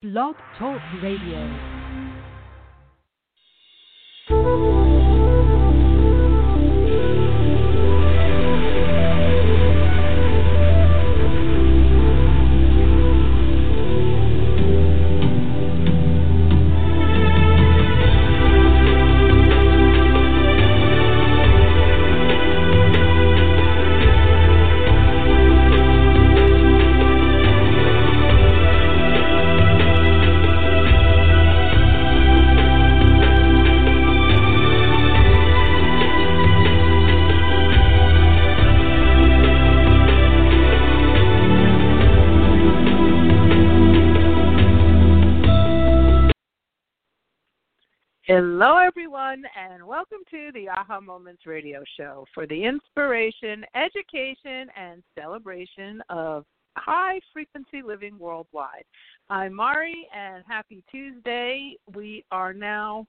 [0.00, 1.42] Blog Talk Radio.
[49.28, 56.02] Everyone, and welcome to the Aha Moments radio show for the inspiration, education, and celebration
[56.08, 56.44] of
[56.76, 58.84] high frequency living worldwide.
[59.28, 61.74] I'm Mari, and happy Tuesday.
[61.94, 63.06] We are now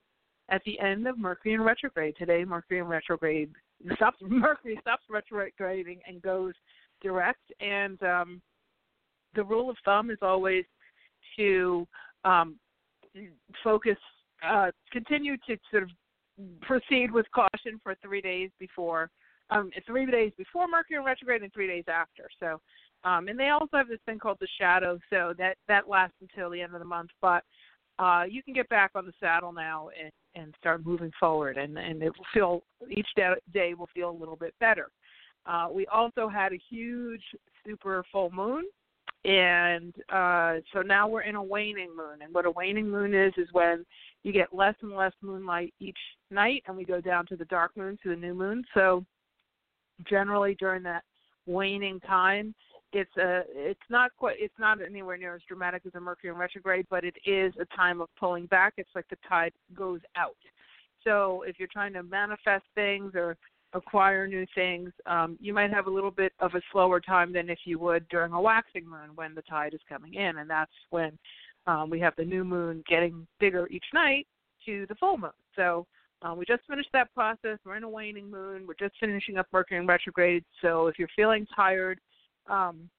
[0.49, 2.15] at the end of Mercury in retrograde.
[2.17, 3.51] Today, Mercury in retrograde
[3.95, 4.17] stops.
[4.21, 6.53] Mercury stops retrograding and goes
[7.01, 7.51] direct.
[7.61, 8.41] And um,
[9.35, 10.65] the rule of thumb is always
[11.37, 11.87] to
[12.25, 12.57] um,
[13.63, 13.97] focus
[14.45, 15.89] uh, continue to sort of
[16.61, 19.09] proceed with caution for three days before,
[19.49, 22.29] um, three days before Mercury retrograde and three days after.
[22.39, 22.59] So,
[23.03, 26.49] um, and they also have this thing called the shadow, so that that lasts until
[26.49, 27.11] the end of the month.
[27.21, 27.43] But
[27.97, 31.77] uh, you can get back on the saddle now and, and start moving forward, and
[31.77, 33.07] and it will feel each
[33.53, 34.89] day will feel a little bit better.
[35.45, 37.23] Uh, we also had a huge
[37.65, 38.65] super full moon
[39.25, 42.21] and uh, so now we're in a waning moon.
[42.21, 43.85] And what a waning moon is is when
[44.23, 45.97] you get less and less moonlight each
[46.29, 48.63] night, and we go down to the dark moon to the new moon.
[48.73, 49.05] So
[50.07, 51.03] generally during that
[51.45, 52.53] waning time,
[52.91, 56.37] it's a it's not quite it's not anywhere near as dramatic as a Mercury in
[56.37, 58.73] retrograde, but it is a time of pulling back.
[58.77, 60.35] It's like the tide goes out.
[61.03, 63.37] So if you're trying to manifest things or
[63.73, 67.49] acquire new things, um, you might have a little bit of a slower time than
[67.49, 70.71] if you would during a waxing moon when the tide is coming in, and that's
[70.89, 71.17] when
[71.69, 74.25] um, we have the new moon getting bigger each night
[74.65, 75.29] to the full moon.
[75.55, 75.85] So
[76.23, 77.59] um, we just finished that process.
[77.63, 78.65] We're in a waning moon.
[78.67, 80.43] We're just finishing up Mercury in retrograde.
[80.63, 81.99] So if you're feeling tired,
[82.49, 82.89] um,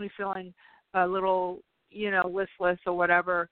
[0.00, 0.52] you're feeling
[0.94, 1.60] a little,
[1.90, 3.48] you know, listless or whatever,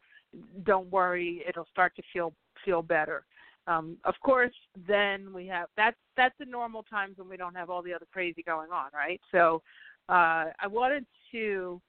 [0.65, 1.45] don't worry.
[1.49, 3.25] It'll start to feel feel better.
[3.69, 4.55] Um, of course,
[4.89, 8.07] then we have that's that's the normal times when we don't have all the other
[8.13, 9.21] crazy going on, right?
[9.31, 9.63] So
[10.09, 11.81] uh, I wanted to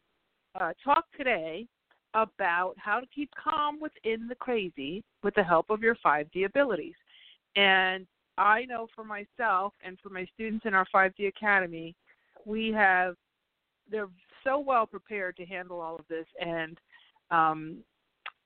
[0.60, 1.66] uh, talk today
[2.14, 6.96] about how to keep calm within the crazy with the help of your 5D abilities.
[7.56, 8.06] And
[8.38, 11.96] I know for myself and for my students in our 5D Academy,
[12.46, 13.16] we have
[13.90, 14.10] they're
[14.44, 16.78] so well prepared to handle all of this and
[17.32, 17.84] um,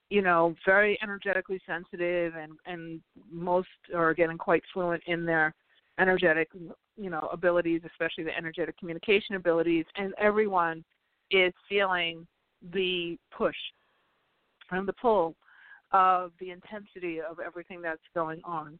[0.09, 3.01] you know, very energetically sensitive and and
[3.31, 5.53] most are getting quite fluent in their
[5.99, 6.49] energetic,
[6.95, 10.83] you know, abilities, especially the energetic communication abilities, and everyone
[11.31, 12.25] is feeling
[12.73, 13.55] the push
[14.71, 15.35] and the pull
[15.91, 18.77] of the intensity of everything that's going on.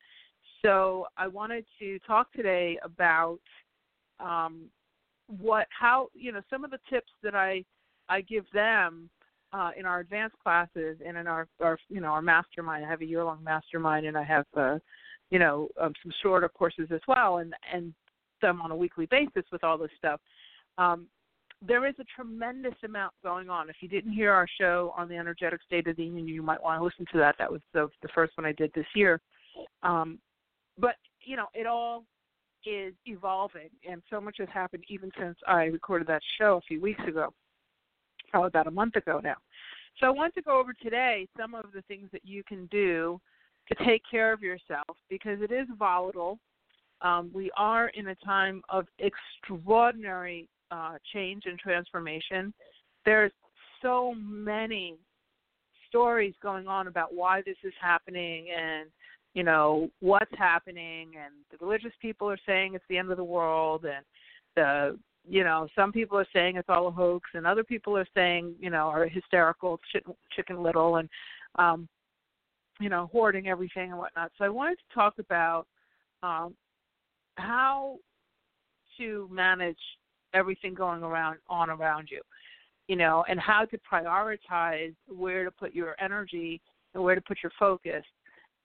[0.65, 3.39] So I wanted to talk today about
[4.19, 4.65] um,
[5.27, 7.63] what, how, you know, some of the tips that I
[8.09, 9.09] I give them
[9.53, 12.85] uh, in our advanced classes and in our, our you know our mastermind.
[12.85, 14.77] I have a year long mastermind, and I have uh,
[15.29, 17.93] you know um, some shorter courses as well, and and
[18.41, 20.19] them on a weekly basis with all this stuff.
[20.77, 21.07] Um,
[21.65, 23.69] there is a tremendous amount going on.
[23.69, 26.61] If you didn't hear our show on the energetic state of the union, you might
[26.61, 27.35] want to listen to that.
[27.39, 29.19] That was the, the first one I did this year.
[29.81, 30.19] Um,
[30.77, 32.05] but you know, it all
[32.65, 36.81] is evolving, and so much has happened even since I recorded that show a few
[36.81, 37.33] weeks ago
[38.29, 39.37] probably about a month ago now.
[39.99, 43.19] So I want to go over today some of the things that you can do
[43.69, 46.37] to take care of yourself because it is volatile.
[47.01, 52.53] Um, we are in a time of extraordinary uh, change and transformation.
[53.05, 53.31] There's
[53.81, 54.95] so many
[55.87, 58.89] stories going on about why this is happening and
[59.33, 63.23] you know what's happening and the religious people are saying it's the end of the
[63.23, 64.03] world and
[64.55, 64.97] the
[65.29, 68.55] you know, some people are saying it's all a hoax, and other people are saying,
[68.59, 69.79] you know, are hysterical,
[70.35, 71.09] chicken, little, and
[71.55, 71.87] um,
[72.79, 74.31] you know, hoarding everything and whatnot.
[74.37, 75.67] So I wanted to talk about
[76.23, 76.55] um,
[77.35, 77.97] how
[78.97, 79.77] to manage
[80.33, 82.21] everything going around on around you,
[82.87, 86.61] you know, and how to prioritize where to put your energy
[86.93, 88.03] and where to put your focus.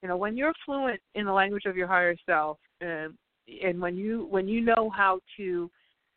[0.03, 3.14] You know, when you're fluent in the language of your higher self, and
[3.64, 5.70] and when you when you know how to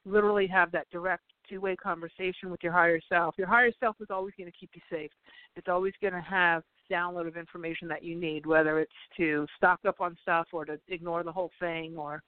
[0.06, 3.36] literally have that direct two way conversation with your higher self.
[3.38, 5.12] Your higher self is always going to keep you safe.
[5.56, 9.80] It's always going to have download of information that you need, whether it's to stock
[9.88, 12.22] up on stuff or to ignore the whole thing or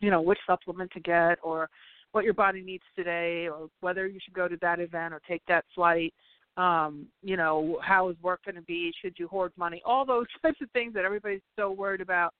[0.00, 1.68] you know, which supplement to get or
[2.12, 5.42] what your body needs today or whether you should go to that event or take
[5.48, 6.12] that flight.
[6.56, 8.92] Um, you know, how is work going to be?
[9.00, 9.80] Should you hoard money?
[9.84, 12.34] All those types of things that everybody's so worried about.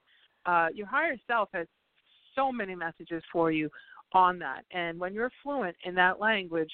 [0.46, 1.66] Uh, your higher self has
[2.34, 3.68] so many messages for you
[4.12, 4.64] on that.
[4.72, 6.70] And when you're fluent in that language,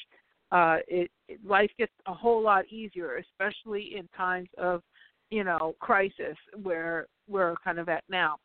[0.52, 4.82] uh, it, it life gets a whole lot easier, especially in times of,
[5.30, 8.36] you know, crisis where we're kind of at now.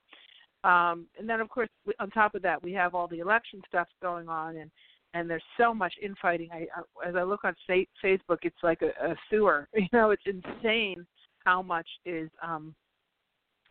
[0.64, 1.70] Um, and then, of course,
[2.00, 4.72] on top of that, we have all the election stuff going on, and
[5.14, 6.50] and there's so much infighting.
[6.52, 9.68] I, I as I look on Facebook, it's like a, a sewer.
[9.76, 11.06] You know, it's insane
[11.40, 12.76] how much is um,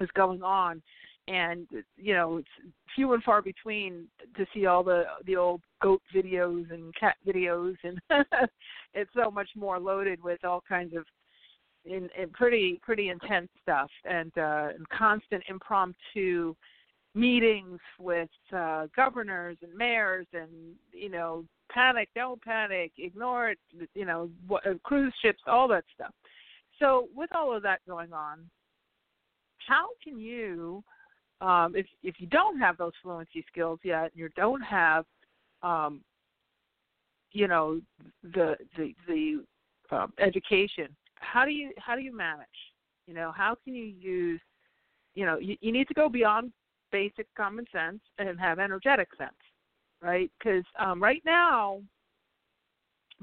[0.00, 0.82] is going on,
[1.28, 1.66] and
[1.96, 6.70] you know it's few and far between to see all the the old goat videos
[6.72, 8.00] and cat videos and
[8.94, 11.04] it's so much more loaded with all kinds of
[11.84, 16.54] in, in pretty pretty intense stuff and uh and constant impromptu
[17.14, 20.48] meetings with uh governors and mayors and
[20.92, 23.58] you know panic don't panic ignore it
[23.94, 26.14] you know what, uh, cruise ships all that stuff
[26.78, 28.38] so with all of that going on
[29.66, 30.84] how can you
[31.40, 35.04] um, if if you don't have those fluency skills yet, and you don't have,
[35.62, 36.02] um,
[37.32, 37.80] you know,
[38.22, 39.44] the the the
[39.90, 42.46] um, education, how do you how do you manage?
[43.06, 44.40] You know, how can you use?
[45.14, 46.52] You know, you, you need to go beyond
[46.92, 49.32] basic common sense and have energetic sense,
[50.02, 50.30] right?
[50.38, 51.80] Because um, right now,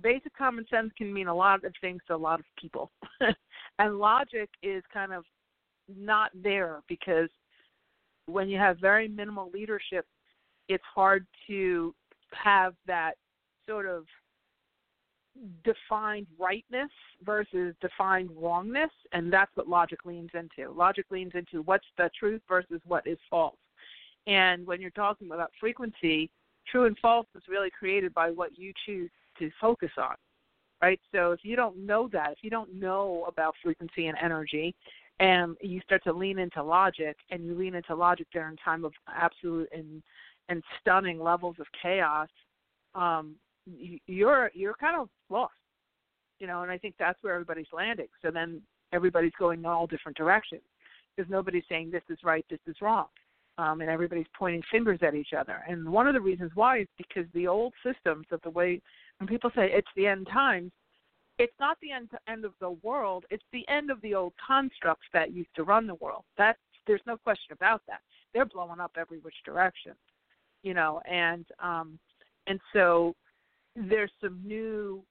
[0.02, 2.92] basic common sense can mean a lot of things to a lot of people,
[3.80, 5.24] and logic is kind of
[5.96, 7.30] not there because
[8.26, 10.06] when you have very minimal leadership,
[10.68, 11.96] it's hard to
[12.34, 13.14] have that
[13.68, 14.04] sort of
[15.64, 16.90] defined rightness
[17.24, 20.72] versus defined wrongness, and that's what logic leans into.
[20.72, 23.58] Logic leans into what's the truth versus what is false.
[24.28, 26.30] And when you're talking about frequency,
[26.70, 30.16] true and false is really created by what you choose to focus on,
[30.82, 31.00] right?
[31.14, 34.76] So if you don't know that, if you don't know about frequency and energy,
[35.20, 38.94] and you start to lean into logic and you lean into logic during time of
[39.16, 40.04] absolute and
[40.50, 42.30] and stunning levels of chaos
[42.96, 43.36] um
[44.06, 45.54] you're you're kind of lost
[46.40, 48.62] you know and i think that's where everybody's landing so then
[48.94, 50.62] everybody's going in all different directions
[51.16, 53.08] because nobody's saying this is right this is wrong
[53.58, 56.88] um and everybody's pointing fingers at each other and one of the reasons why is
[56.98, 58.82] because the old systems of the way
[59.20, 60.72] when people say it's the end times
[61.40, 63.26] it's not the end end of the world.
[63.30, 66.24] It's the end of the old constructs that used to run the world.
[66.38, 68.00] That's there's no question about that.
[68.34, 69.94] They're blowing up every which direction,
[70.64, 72.00] you know, and um,
[72.48, 73.16] and so
[73.78, 75.04] there's some new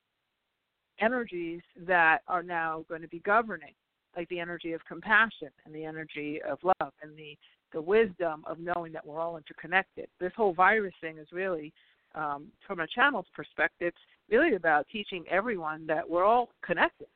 [1.01, 3.75] energies that are now going to be governing,
[4.17, 7.37] like the energy of compassion and the energy of love and the
[7.73, 10.07] the wisdom of knowing that we're all interconnected.
[10.21, 11.73] This whole virus thing is really,
[12.15, 13.93] um, from a channel's perspective,
[14.31, 17.09] really about teaching everyone that we're all connected.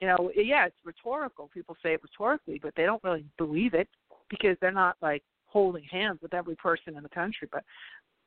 [0.00, 1.50] You know, yeah, it's rhetorical.
[1.52, 3.88] People say it rhetorically, but they don't really believe it
[4.28, 7.64] because they're not like holding hands with every person in the country, but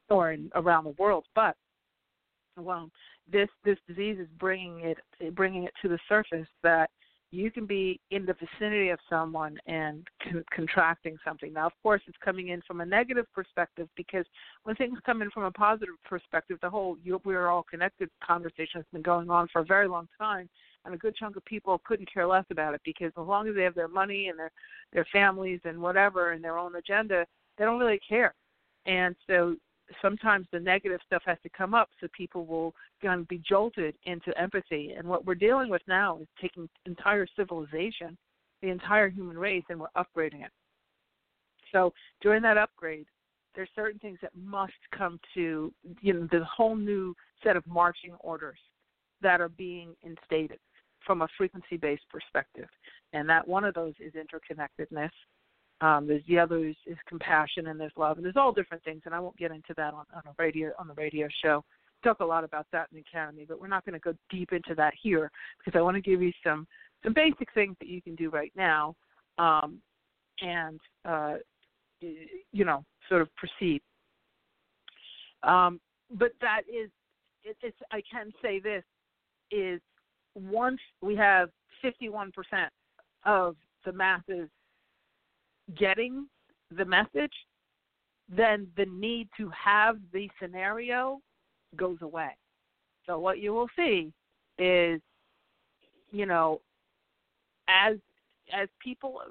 [0.10, 1.26] or in, around the world.
[1.36, 1.56] But
[2.58, 2.90] well,
[3.32, 6.90] this this disease is bringing it bringing it to the surface that
[7.32, 11.52] you can be in the vicinity of someone and con- contracting something.
[11.52, 14.26] Now, of course, it's coming in from a negative perspective because
[14.66, 18.82] when things come in from a positive perspective, the whole you, "we're all connected" conversation
[18.82, 20.48] has been going on for a very long time,
[20.86, 23.56] and a good chunk of people couldn't care less about it because as long as
[23.56, 24.52] they have their money and their
[24.92, 27.26] their families and whatever and their own agenda,
[27.58, 28.36] they don't really care.
[28.86, 29.56] And so
[30.02, 33.96] sometimes the negative stuff has to come up so people will kind of be jolted
[34.06, 34.94] into empathy.
[34.98, 38.18] And what we're dealing with now is taking entire civilization,
[38.62, 40.52] the entire human race, and we're upgrading it.
[41.72, 43.08] So during that upgrade,
[43.56, 45.72] there's certain things that must come to
[46.02, 48.58] you know the whole new set of marching orders
[49.22, 50.60] that are being instated
[51.06, 52.68] from a frequency based perspective.
[53.14, 55.12] And that one of those is interconnectedness
[55.84, 59.14] um, there's the others is compassion and there's love and there's all different things and
[59.14, 61.64] I won't get into that on, on a radio on the radio show.
[62.06, 64.54] Talk a lot about that in the academy, but we're not going to go deep
[64.54, 66.68] into that here because I want to give you some
[67.04, 68.96] some basic things that you can do right now,
[69.38, 69.80] um,
[70.42, 71.36] and uh,
[72.00, 73.82] you know sort of proceed.
[75.44, 76.90] Um, but that is
[77.44, 78.84] it, it's I can say this
[79.52, 79.82] is
[80.34, 81.50] once we have
[81.84, 82.32] 51%
[83.26, 84.50] of the masses
[85.78, 86.28] getting
[86.76, 87.34] the message,
[88.30, 91.20] then the need to have the scenario
[91.76, 92.36] goes away.
[93.06, 94.14] So what you will see
[94.58, 95.02] is,
[96.12, 96.62] you know,
[97.68, 97.98] as
[98.54, 99.22] as people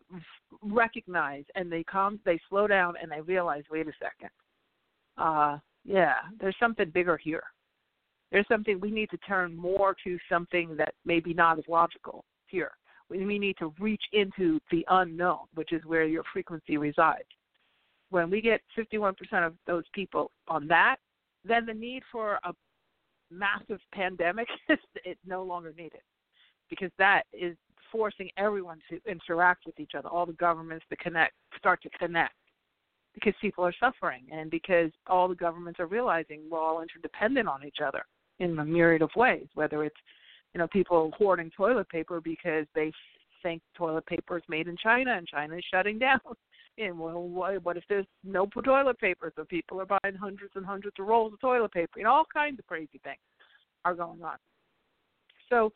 [0.63, 4.31] recognize and they come, they slow down and they realize, wait a second,
[5.19, 7.45] uh, yeah, there's something bigger here.
[8.31, 12.73] There's something we need to turn more to something that maybe not as logical here.
[13.09, 17.29] We need to reach into the unknown, which is where your frequency resides.
[18.11, 19.15] When we get 51%
[19.47, 20.97] of those people on that,
[21.45, 22.53] then the need for a
[23.31, 26.03] massive pandemic is it's no longer needed
[26.71, 27.57] because that is
[27.91, 32.35] forcing everyone to interact with each other, all the governments to connect, start to connect
[33.15, 37.65] because people are suffering and because all the governments are realizing we're all interdependent on
[37.65, 38.05] each other
[38.39, 39.97] in a myriad of ways, whether it's
[40.55, 42.93] you know people hoarding toilet paper because they
[43.43, 46.21] think toilet paper is made in China and China is shutting down.
[46.79, 49.31] And well, what if there's no toilet paper?
[49.37, 51.99] So people are buying hundreds and hundreds of rolls of toilet paper.
[51.99, 53.19] You know, all kinds of crazy things
[53.85, 54.37] are going on.
[55.51, 55.71] So,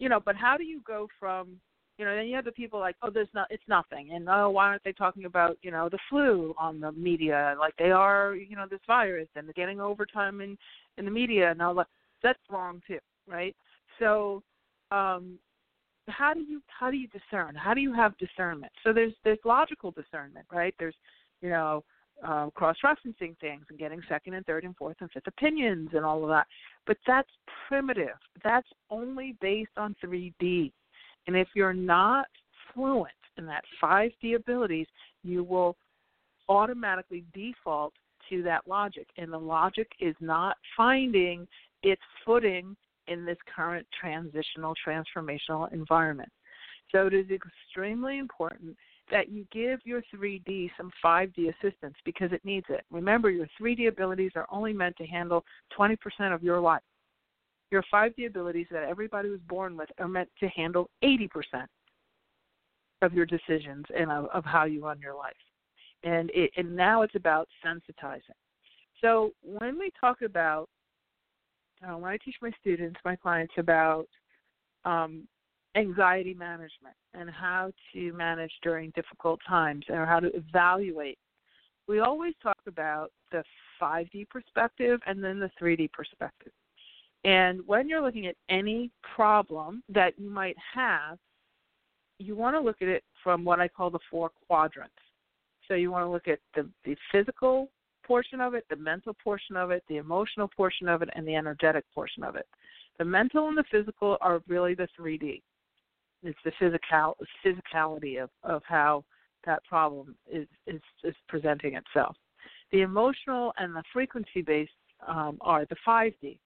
[0.00, 1.60] you know, but how do you go from
[2.00, 4.48] you know, then you have the people like, oh, there's not, it's nothing, and oh,
[4.48, 8.34] why aren't they talking about, you know, the flu on the media like they are,
[8.34, 10.56] you know, this virus, and they're getting overtime in
[10.96, 11.88] in the media and all that.
[12.22, 13.54] That's wrong too, right?
[14.00, 14.42] So,
[14.90, 15.38] um,
[16.08, 17.54] how do you how do you discern?
[17.54, 18.72] How do you have discernment?
[18.82, 20.74] So there's there's logical discernment, right?
[20.78, 20.96] There's,
[21.40, 21.84] you know,
[22.24, 26.22] um, cross-referencing things and getting second and third and fourth and fifth opinions and all
[26.22, 26.46] of that.
[26.86, 27.30] But that's
[27.68, 28.16] primitive.
[28.42, 30.72] That's only based on 3D.
[31.26, 32.26] And if you're not
[32.74, 34.86] fluent in that 5D abilities,
[35.22, 35.76] you will
[36.48, 37.94] automatically default
[38.28, 39.06] to that logic.
[39.16, 41.46] And the logic is not finding
[41.82, 42.76] its footing
[43.10, 46.30] in this current transitional, transformational environment.
[46.90, 48.76] So it is extremely important
[49.10, 52.84] that you give your 3D some 5D assistance because it needs it.
[52.90, 55.44] Remember, your 3D abilities are only meant to handle
[55.78, 55.96] 20%
[56.32, 56.82] of your life.
[57.70, 61.28] Your 5D abilities that everybody was born with are meant to handle 80%
[63.02, 65.32] of your decisions and of, of how you run your life.
[66.02, 68.20] And it, and now it's about sensitizing.
[69.00, 70.68] So when we talk about
[71.86, 74.06] uh, when I teach my students, my clients about
[74.84, 75.26] um,
[75.76, 81.18] anxiety management and how to manage during difficult times or how to evaluate,
[81.88, 83.42] we always talk about the
[83.80, 86.52] 5D perspective and then the 3D perspective.
[87.24, 91.18] And when you're looking at any problem that you might have,
[92.18, 94.94] you want to look at it from what I call the four quadrants.
[95.68, 97.68] So you want to look at the, the physical
[98.10, 101.36] portion of it, the mental portion of it, the emotional portion of it, and the
[101.36, 102.44] energetic portion of it.
[102.98, 105.40] The mental and the physical are really the 3D.
[106.24, 109.04] It's the physical physicality of, of how
[109.46, 112.16] that problem is, is, is presenting itself.
[112.72, 114.72] The emotional and the frequency based
[115.06, 116.40] um, are the 5D.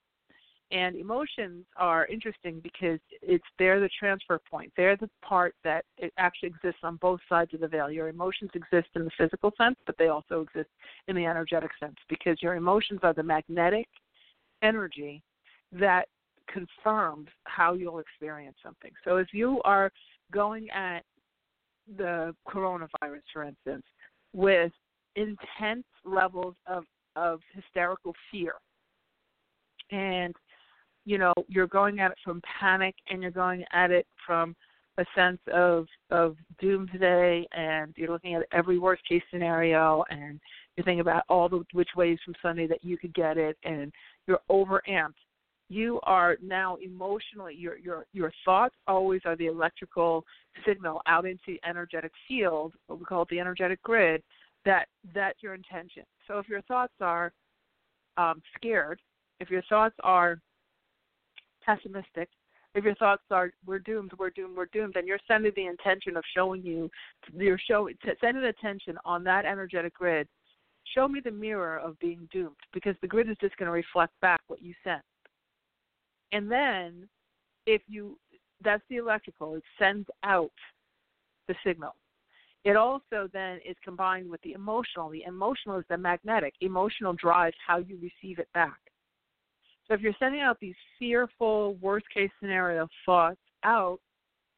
[0.70, 4.72] And emotions are interesting because it's they're the transfer point.
[4.76, 7.90] They're the part that it actually exists on both sides of the veil.
[7.90, 10.70] Your emotions exist in the physical sense, but they also exist
[11.06, 13.86] in the energetic sense because your emotions are the magnetic
[14.62, 15.22] energy
[15.72, 16.08] that
[16.48, 18.90] confirms how you'll experience something.
[19.04, 19.90] So if you are
[20.32, 21.04] going at
[21.96, 23.84] the coronavirus, for instance,
[24.32, 24.72] with
[25.16, 26.84] intense levels of,
[27.16, 28.54] of hysterical fear
[29.90, 30.34] and
[31.04, 34.54] you know you're going at it from panic and you're going at it from
[34.98, 40.40] a sense of of doomsday and you're looking at every worst case scenario and
[40.76, 43.92] you're thinking about all the which ways from Sunday that you could get it and
[44.26, 45.18] you're overamped
[45.68, 50.24] you are now emotionally your your your thoughts always are the electrical
[50.66, 54.22] signal out into the energetic field what we call the energetic grid
[54.64, 56.04] that that's your intention.
[56.26, 57.32] So if your thoughts are
[58.16, 59.00] um, scared
[59.40, 60.38] if your thoughts are
[61.64, 62.28] pessimistic,
[62.74, 66.16] if your thoughts are we're doomed, we're doomed, we're doomed, then you're sending the intention
[66.16, 66.90] of showing you,
[67.32, 70.26] you're showing sending attention on that energetic grid.
[70.94, 74.12] Show me the mirror of being doomed because the grid is just going to reflect
[74.20, 75.02] back what you sent.
[76.32, 77.08] And then,
[77.66, 78.18] if you,
[78.62, 79.54] that's the electrical.
[79.54, 80.52] It sends out
[81.48, 81.94] the signal.
[82.64, 85.10] It also then is combined with the emotional.
[85.10, 86.54] The emotional is the magnetic.
[86.60, 88.78] Emotional drives how you receive it back.
[89.86, 94.00] So if you're sending out these fearful, worst case scenario thoughts out,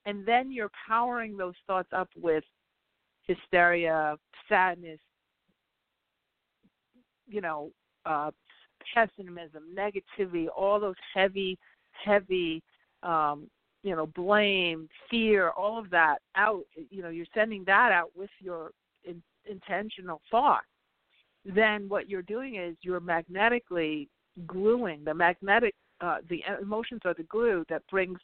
[0.04, 2.44] and then you're powering those thoughts up with
[3.26, 4.16] hysteria,
[4.48, 5.00] sadness,
[7.26, 7.70] you know,
[8.04, 8.30] uh,
[8.94, 11.58] pessimism, negativity, all those heavy,
[12.04, 12.62] heavy,
[13.02, 13.48] um,
[13.82, 16.62] you know, blame, fear, all of that out.
[16.90, 18.70] You know, you're sending that out with your
[19.04, 20.64] in, intentional thought.
[21.44, 24.08] Then what you're doing is you're magnetically
[24.46, 28.18] gluing the magnetic uh, the emotions are the glue that brings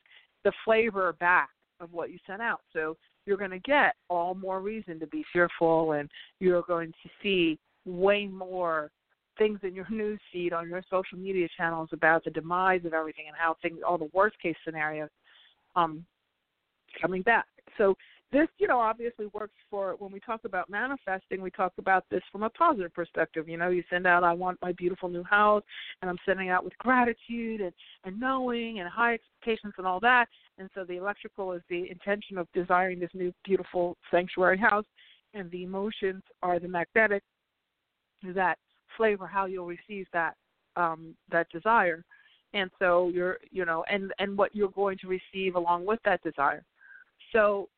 [0.45, 1.49] the flavor back
[1.81, 2.61] of what you sent out.
[2.73, 7.11] So you're going to get all more reason to be fearful, and you're going to
[7.23, 8.91] see way more
[9.39, 13.25] things in your news feed on your social media channels about the demise of everything
[13.29, 15.11] and how things, all the worst case scenarios,
[15.77, 16.05] um,
[17.01, 17.47] coming back.
[17.79, 17.97] So
[18.33, 22.23] this, you know, obviously works for when we talk about manifesting, we talk about this
[22.33, 23.47] from a positive perspective.
[23.47, 25.63] You know, you send out, I want my beautiful new house,
[26.01, 27.73] and I'm sending out with gratitude and,
[28.05, 30.27] and knowing and high expectations and all that.
[30.59, 34.87] And so the electrical is the intention of desiring this new beautiful sanctuary house,
[35.35, 37.23] and the emotions are the magnetic
[38.35, 38.59] that
[38.97, 40.35] flavor how you'll receive that
[40.77, 42.03] um, that desire.
[42.55, 46.23] And so you're, you know, and and what you're going to receive along with that
[46.23, 46.65] desire.
[47.33, 47.69] So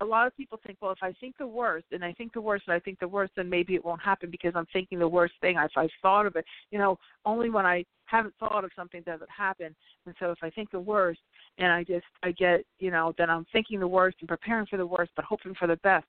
[0.00, 2.40] a lot of people think, well, if I think the worst and I think the
[2.40, 5.08] worst and I think the worst, then maybe it won't happen because I'm thinking the
[5.08, 5.56] worst thing.
[5.56, 9.20] If I've thought of it, you know, only when I haven't thought of something does
[9.20, 9.74] it happen.
[10.06, 11.20] And so if I think the worst
[11.58, 14.76] and I just, I get, you know, then I'm thinking the worst and preparing for
[14.76, 16.06] the worst, but hoping for the best.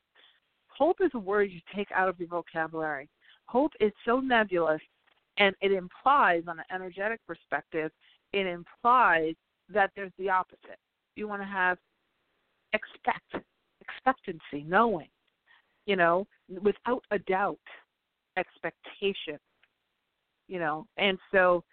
[0.67, 3.10] Hope is a word you take out of your vocabulary.
[3.46, 4.81] Hope is so nebulous
[5.38, 7.91] and it implies, on an energetic perspective,
[8.34, 9.34] it implies
[9.74, 10.77] that there's the opposite.
[11.15, 11.77] You want to have
[12.74, 13.46] expect
[13.89, 15.10] expectancy, knowing,
[15.86, 16.27] you know,
[16.62, 17.60] without a doubt,
[18.38, 19.39] expectation,
[20.48, 21.63] you know, and so,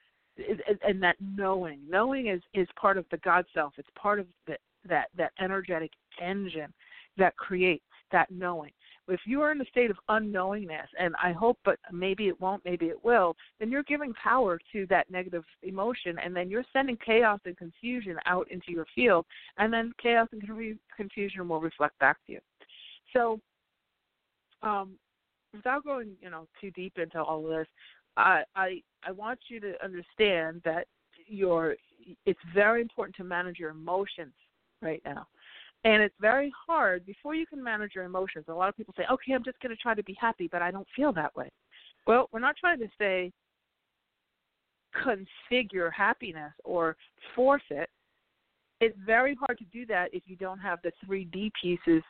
[0.87, 3.73] and that knowing, knowing is is part of the God self.
[3.79, 4.57] It's part of the,
[4.89, 6.73] that that energetic engine
[7.17, 8.73] that creates that knowing.
[9.09, 12.65] If you are in a state of unknowingness, and I hope, but maybe it won't,
[12.65, 16.99] maybe it will, then you're giving power to that negative emotion, and then you're sending
[17.05, 19.25] chaos and confusion out into your field,
[19.59, 20.43] and then chaos and
[20.97, 22.41] confusion will reflect back to you.
[23.13, 23.41] So,
[24.63, 24.95] um,
[25.55, 27.69] without going, you know, too deep into all of this,
[28.17, 30.87] I I, I want you to understand that
[31.27, 31.77] your
[32.25, 34.35] it's very important to manage your emotions
[34.83, 35.27] right now.
[35.87, 38.47] And it's very hard before you can manage your emotions.
[38.49, 40.61] A lot of people say, okay, I'm just going to try to be happy, but
[40.61, 41.49] I don't feel that way.
[42.09, 43.31] Well, we're not trying to say
[45.05, 46.97] configure happiness or
[47.37, 47.89] force it.
[48.81, 52.03] It's very hard to do that if you don't have the 3D pieces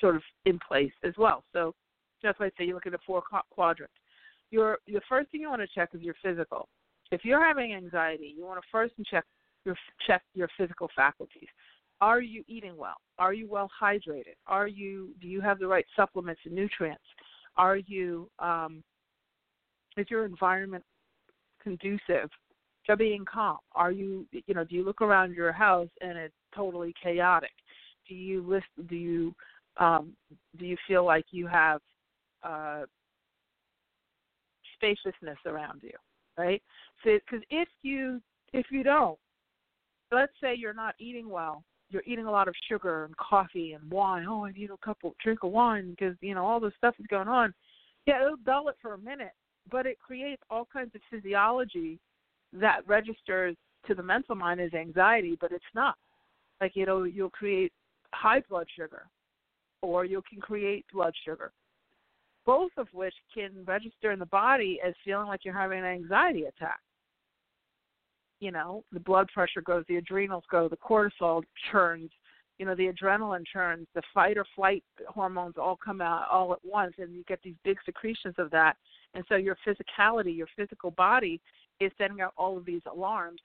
[0.00, 1.44] sort of in place as well.
[1.52, 1.76] So
[2.20, 3.94] that's why I say you look at the four quadrants.
[4.50, 6.68] Your your first thing you want to check is your physical.
[7.12, 9.24] If you're having anxiety, you want to first check
[9.64, 11.48] your check your physical faculties
[12.02, 12.96] are you eating well?
[13.18, 14.34] Are you well hydrated?
[14.48, 17.04] Are you do you have the right supplements and nutrients?
[17.56, 18.82] Are you um,
[19.96, 20.84] is your environment
[21.62, 22.28] conducive
[22.86, 23.58] to being calm?
[23.76, 27.52] Are you you know do you look around your house and it's totally chaotic?
[28.08, 29.32] Do you list do you
[29.76, 30.12] um,
[30.58, 31.80] do you feel like you have
[32.42, 32.82] uh,
[34.74, 35.94] spaciousness around you,
[36.36, 36.60] right?
[37.04, 38.20] So because if you
[38.52, 39.18] if you don't,
[40.10, 41.62] let's say you're not eating well
[41.92, 44.26] you're eating a lot of sugar and coffee and wine.
[44.28, 46.94] Oh, I need a cup of drink of wine because you know all this stuff
[46.98, 47.52] is going on.
[48.06, 49.32] Yeah, it'll dull it for a minute,
[49.70, 51.98] but it creates all kinds of physiology
[52.52, 55.96] that registers to the mental mind as anxiety, but it's not.
[56.60, 57.72] Like you know, you'll create
[58.12, 59.06] high blood sugar,
[59.82, 61.52] or you can create blood sugar,
[62.46, 66.44] both of which can register in the body as feeling like you're having an anxiety
[66.44, 66.80] attack
[68.42, 72.10] you know, the blood pressure goes, the adrenals go, the cortisol churns,
[72.58, 76.58] you know, the adrenaline churns, the fight or flight hormones all come out all at
[76.64, 78.76] once, and you get these big secretions of that.
[79.14, 81.40] And so your physicality, your physical body
[81.78, 83.40] is sending out all of these alarms.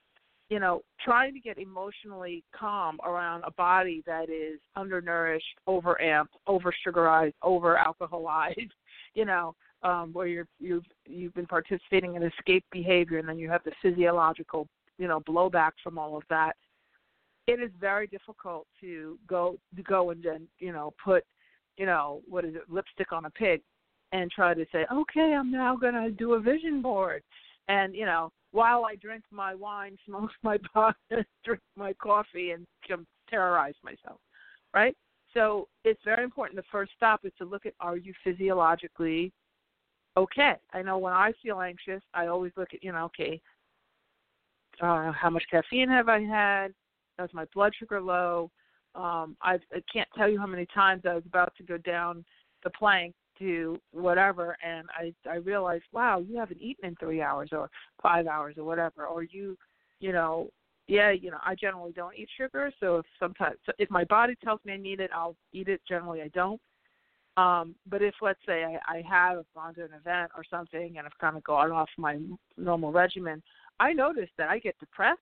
[0.50, 6.74] You know, trying to get emotionally calm around a body that is undernourished, overamped, over
[6.84, 8.72] sugarized, over alcoholized,
[9.14, 13.50] you know, um, where you're you've you've been participating in escape behavior and then you
[13.50, 16.56] have the physiological you know blowback from all of that
[17.48, 21.24] it is very difficult to go to go and then you know put
[21.78, 23.62] you know what is it lipstick on a pig
[24.12, 27.24] and try to say okay i'm now going to do a vision board.
[27.70, 30.96] And you know while i drink my wine smoke my pot
[31.44, 32.66] drink my coffee and
[33.30, 34.20] terrorize myself
[34.74, 34.96] right?
[35.34, 39.32] So it's very important the first stop is to look at are you physiologically
[40.16, 40.54] okay?
[40.74, 43.42] I know when i feel anxious i always look at you know okay
[44.82, 46.74] uh, how much caffeine have I had?
[47.24, 48.52] Is my blood sugar low?
[48.96, 52.24] Um, I've, I can't tell you how many times I was about to go down
[52.64, 57.50] the plank to whatever, and I I realized, wow, you haven't eaten in three hours
[57.52, 57.70] or
[58.02, 59.56] five hours or whatever, or you,
[60.00, 60.50] you know,
[60.88, 64.36] yeah, you know, I generally don't eat sugar, so if sometimes so if my body
[64.44, 65.82] tells me I need it, I'll eat it.
[65.88, 66.62] Generally, I don't.
[67.38, 71.06] Um, but if let's say I, I have gone to an event or something and
[71.06, 72.18] I've kind of gone off my
[72.58, 73.44] normal regimen,
[73.80, 75.20] I notice that I get depressed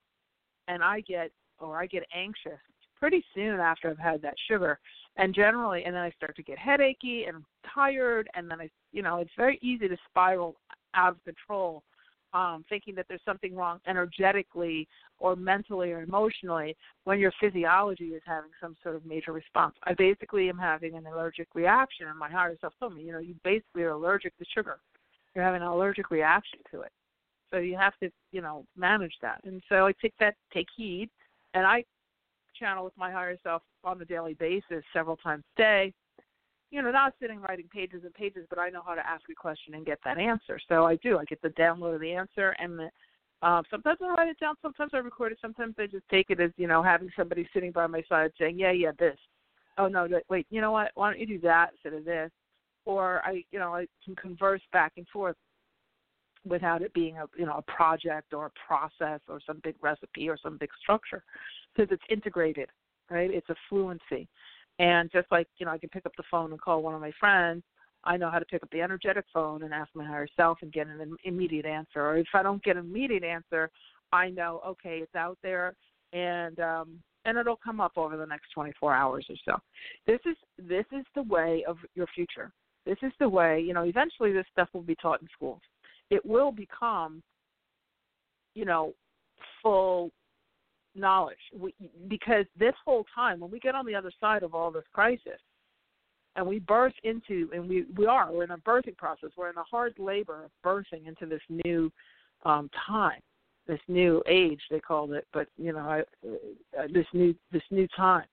[0.68, 2.60] and I get or I get anxious
[2.98, 4.78] pretty soon after I've had that sugar.
[5.16, 9.02] And generally and then I start to get headachy and tired and then I you
[9.02, 10.56] know, it's very easy to spiral
[10.94, 11.82] out of control
[12.36, 14.88] um, thinking that there's something wrong energetically
[15.18, 19.74] or mentally or emotionally when your physiology is having some sort of major response.
[19.84, 23.20] I basically am having an allergic reaction, and my higher self told me, you know,
[23.20, 24.78] you basically are allergic to sugar.
[25.34, 26.92] You're having an allergic reaction to it.
[27.56, 29.40] So you have to, you know, manage that.
[29.44, 31.08] And so I take that, take heed,
[31.54, 31.84] and I
[32.54, 35.94] channel with my higher self on a daily basis, several times a day
[36.70, 39.34] you know, not sitting writing pages and pages, but I know how to ask a
[39.34, 40.58] question and get that answer.
[40.68, 41.18] So I do.
[41.18, 42.90] I get the download of the answer, and the,
[43.42, 44.56] uh, sometimes I write it down.
[44.60, 45.38] Sometimes I record it.
[45.40, 48.58] Sometimes I just take it as you know, having somebody sitting by my side saying,
[48.58, 49.18] "Yeah, yeah, this."
[49.78, 50.46] Oh no, wait.
[50.50, 50.90] You know what?
[50.94, 52.30] Why don't you do that instead of this?
[52.84, 55.36] Or I, you know, I can converse back and forth
[56.46, 60.28] without it being a you know a project or a process or some big recipe
[60.28, 61.22] or some big structure
[61.74, 62.68] because it's integrated
[63.10, 64.28] right it's a fluency
[64.78, 67.00] and just like, you know, I can pick up the phone and call one of
[67.00, 67.62] my friends,
[68.04, 70.72] I know how to pick up the energetic phone and ask my higher self and
[70.72, 72.00] get an immediate answer.
[72.00, 73.70] Or if I don't get an immediate answer,
[74.12, 75.74] I know, okay, it's out there
[76.12, 79.58] and um and it'll come up over the next 24 hours or so.
[80.06, 82.52] This is this is the way of your future.
[82.84, 85.60] This is the way, you know, eventually this stuff will be taught in schools.
[86.10, 87.22] It will become
[88.56, 88.94] you know,
[89.62, 90.10] full
[90.96, 91.36] knowledge.
[91.56, 91.74] We,
[92.08, 95.38] because this whole time when we get on the other side of all this crisis
[96.34, 99.56] and we birth into and we we are we're in a birthing process we're in
[99.58, 101.92] a hard labor of birthing into this new
[102.46, 103.20] um time
[103.66, 107.86] this new age they called it but you know I, uh, this new this new
[107.94, 108.26] time.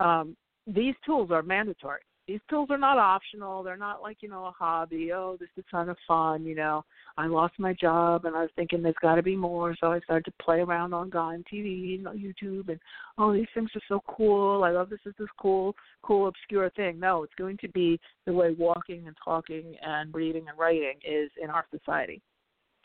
[0.00, 0.34] Um
[0.66, 3.62] these tools are mandatory these tools are not optional.
[3.62, 5.12] They're not like, you know, a hobby.
[5.12, 6.84] Oh, this is kind of fun, you know.
[7.16, 10.00] I lost my job and I was thinking there's got to be more, so I
[10.00, 12.80] started to play around on God TV and YouTube and
[13.16, 14.64] oh, these things are so cool.
[14.64, 16.98] I love this is this cool, cool obscure thing.
[16.98, 21.30] No, it's going to be the way walking and talking and reading and writing is
[21.40, 22.20] in our society.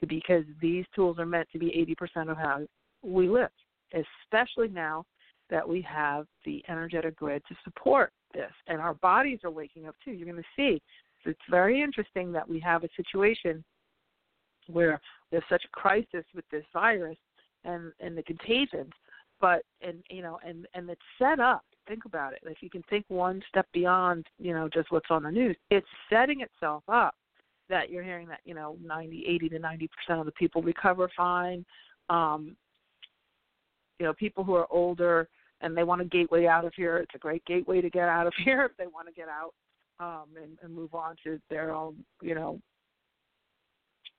[0.08, 2.62] Because these tools are meant to be 80% of how
[3.04, 3.52] we live,
[3.94, 5.06] especially now
[5.52, 9.96] that we have the energetic grid to support this, and our bodies are waking up
[10.04, 10.12] too.
[10.12, 10.82] You're going to see.
[11.24, 13.64] So it's very interesting that we have a situation
[14.68, 15.00] where
[15.32, 17.18] there's such a crisis with this virus
[17.64, 18.92] and and the contagions,
[19.40, 21.64] but and you know and and it's set up.
[21.88, 22.40] Think about it.
[22.44, 25.88] If you can think one step beyond, you know, just what's on the news, it's
[26.10, 27.16] setting itself up
[27.70, 31.10] that you're hearing that you know 90, 80 to 90 percent of the people recover
[31.16, 31.66] fine.
[32.10, 32.56] Um,
[34.00, 35.28] you know, people who are older
[35.62, 36.98] and they want a gateway out of here.
[36.98, 39.54] It's a great gateway to get out of here if they want to get out
[40.00, 42.60] um, and, and move on to their own, you know,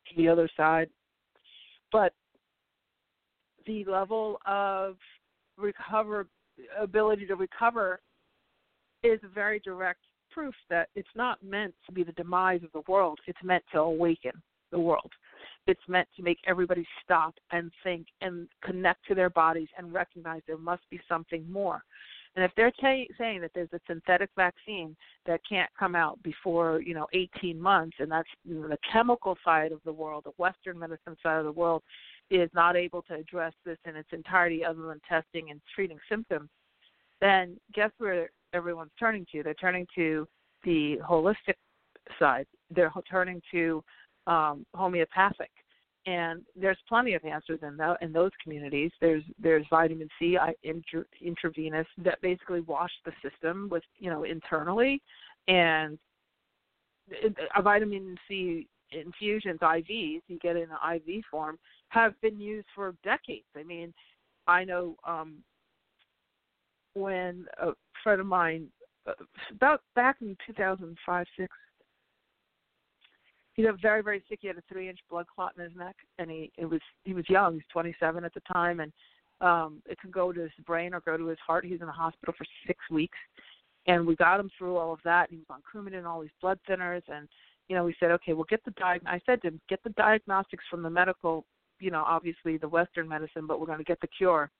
[0.08, 0.88] to the other side.
[1.90, 2.14] But
[3.66, 4.96] the level of
[5.58, 6.26] recover
[6.78, 8.00] ability to recover
[9.02, 10.00] is a very direct
[10.30, 13.18] proof that it's not meant to be the demise of the world.
[13.26, 14.32] It's meant to awaken
[14.70, 15.10] the world.
[15.66, 20.42] It's meant to make everybody stop and think and connect to their bodies and recognize
[20.46, 21.82] there must be something more.
[22.34, 24.96] And if they're t- saying that there's a synthetic vaccine
[25.26, 29.36] that can't come out before, you know, 18 months, and that's you know, the chemical
[29.44, 31.82] side of the world, the Western medicine side of the world,
[32.30, 36.48] is not able to address this in its entirety other than testing and treating symptoms,
[37.20, 39.42] then guess where everyone's turning to?
[39.42, 40.26] They're turning to
[40.64, 41.56] the holistic
[42.18, 42.46] side.
[42.70, 43.84] They're turning to
[44.26, 45.50] um, homeopathic.
[46.04, 48.90] And there's plenty of answers in that in those communities.
[49.00, 55.00] There's there's vitamin C intra, intravenous that basically wash the system with you know internally,
[55.46, 55.96] and
[57.56, 61.58] a vitamin C infusions IVs you get in an IV form
[61.88, 63.46] have been used for decades.
[63.56, 63.92] I mean,
[64.46, 65.36] I know um,
[66.94, 68.68] when a friend of mine
[69.06, 69.12] uh,
[69.50, 71.48] about back in 2005 six
[73.54, 74.40] he's very very sick.
[74.42, 77.14] He had a three inch blood clot in his neck, and he it was he
[77.14, 77.54] was young.
[77.54, 78.92] He's 27 at the time, and
[79.40, 81.64] um, it could go to his brain or go to his heart.
[81.64, 83.18] He's in the hospital for six weeks,
[83.86, 85.30] and we got him through all of that.
[85.30, 87.28] He was on Coumadin and all these blood thinners, and
[87.68, 89.00] you know we said, okay, we'll get the diag.
[89.06, 91.44] I said to him, get the diagnostics from the medical,
[91.80, 94.50] you know, obviously the Western medicine, but we're going to get the cure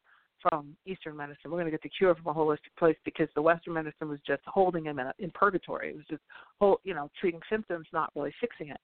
[0.43, 1.51] from Eastern medicine.
[1.51, 4.19] We're going to get the cure from a holistic place because the Western medicine was
[4.27, 5.91] just holding him in, a, in purgatory.
[5.91, 6.23] It was just,
[6.61, 8.81] whole, you know, treating symptoms, not really fixing it.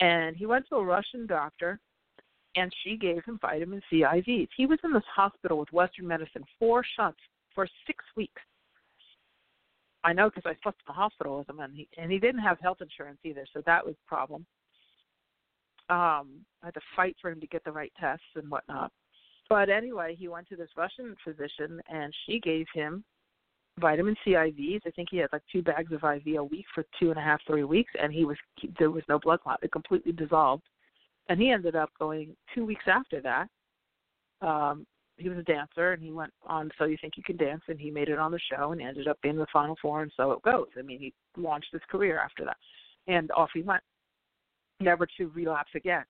[0.00, 1.80] And he went to a Russian doctor,
[2.56, 4.48] and she gave him vitamin C IVs.
[4.56, 7.18] He was in this hospital with Western medicine, four shots
[7.54, 8.42] for six weeks.
[10.04, 12.40] I know because I slept in the hospital with him, and he and he didn't
[12.40, 14.46] have health insurance either, so that was a problem.
[15.90, 18.92] Um, I had to fight for him to get the right tests and whatnot.
[19.48, 23.02] But anyway, he went to this Russian physician, and she gave him
[23.80, 24.80] vitamin C IVs.
[24.86, 27.22] I think he had like two bags of IV a week for two and a
[27.22, 28.36] half, three weeks, and he was
[28.78, 29.60] there was no blood clot.
[29.62, 30.64] It completely dissolved,
[31.28, 33.48] and he ended up going two weeks after that.
[34.46, 37.62] Um, he was a dancer, and he went on So You Think You Can Dance,
[37.68, 40.12] and he made it on the show, and ended up being the final four, and
[40.16, 40.68] so it goes.
[40.78, 42.56] I mean, he launched his career after that,
[43.08, 43.82] and off he went,
[44.80, 46.04] never to relapse again.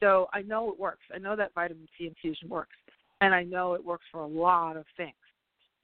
[0.00, 1.04] So I know it works.
[1.14, 2.76] I know that vitamin C infusion works,
[3.20, 5.14] and I know it works for a lot of things.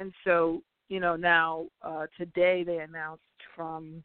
[0.00, 3.22] And so you know, now uh, today they announced
[3.56, 4.02] from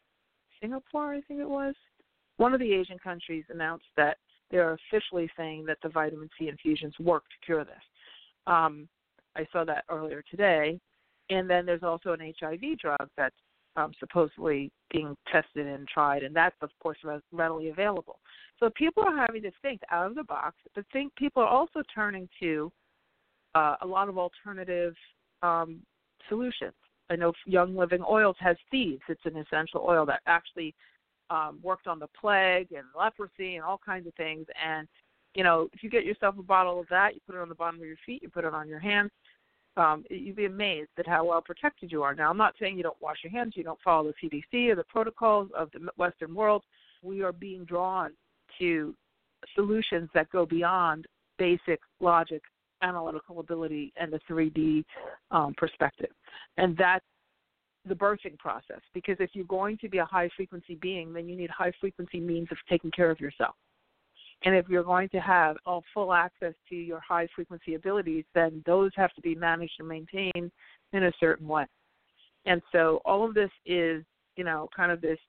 [0.61, 1.75] Singapore, I think it was,
[2.37, 4.17] one of the Asian countries announced that
[4.49, 7.83] they're officially saying that the vitamin C infusions work to cure this.
[8.47, 8.87] Um,
[9.35, 10.79] I saw that earlier today.
[11.29, 13.35] And then there's also an HIV drug that's
[13.75, 16.97] um, supposedly being tested and tried, and that's of course
[17.31, 18.19] readily available.
[18.59, 21.81] So people are having to think out of the box, but think people are also
[21.93, 22.71] turning to
[23.55, 24.93] uh, a lot of alternative
[25.43, 25.81] um,
[26.27, 26.73] solutions.
[27.09, 29.01] I know Young Living Oils has thieves.
[29.07, 30.75] It's an essential oil that actually
[31.29, 34.45] um, worked on the plague and leprosy and all kinds of things.
[34.63, 34.87] And
[35.35, 37.55] you know, if you get yourself a bottle of that, you put it on the
[37.55, 39.11] bottom of your feet, you put it on your hands.
[39.79, 42.13] Um, you'd be amazed at how well protected you are.
[42.13, 44.75] Now, I'm not saying you don't wash your hands, you don't follow the CDC or
[44.75, 46.63] the protocols of the Western world.
[47.01, 48.11] We are being drawn
[48.59, 48.93] to
[49.55, 51.05] solutions that go beyond
[51.37, 52.41] basic logic
[52.81, 54.83] analytical ability and the 3D
[55.31, 56.11] um, perspective.
[56.57, 57.05] And that's
[57.87, 61.37] the birthing process because if you're going to be a high frequency being, then you
[61.37, 63.55] need high frequency means of taking care of yourself.
[64.43, 68.63] And if you're going to have all full access to your high frequency abilities, then
[68.65, 70.51] those have to be managed and maintained
[70.93, 71.65] in a certain way.
[72.45, 74.03] And so all of this is,
[74.37, 75.19] you know, kind of this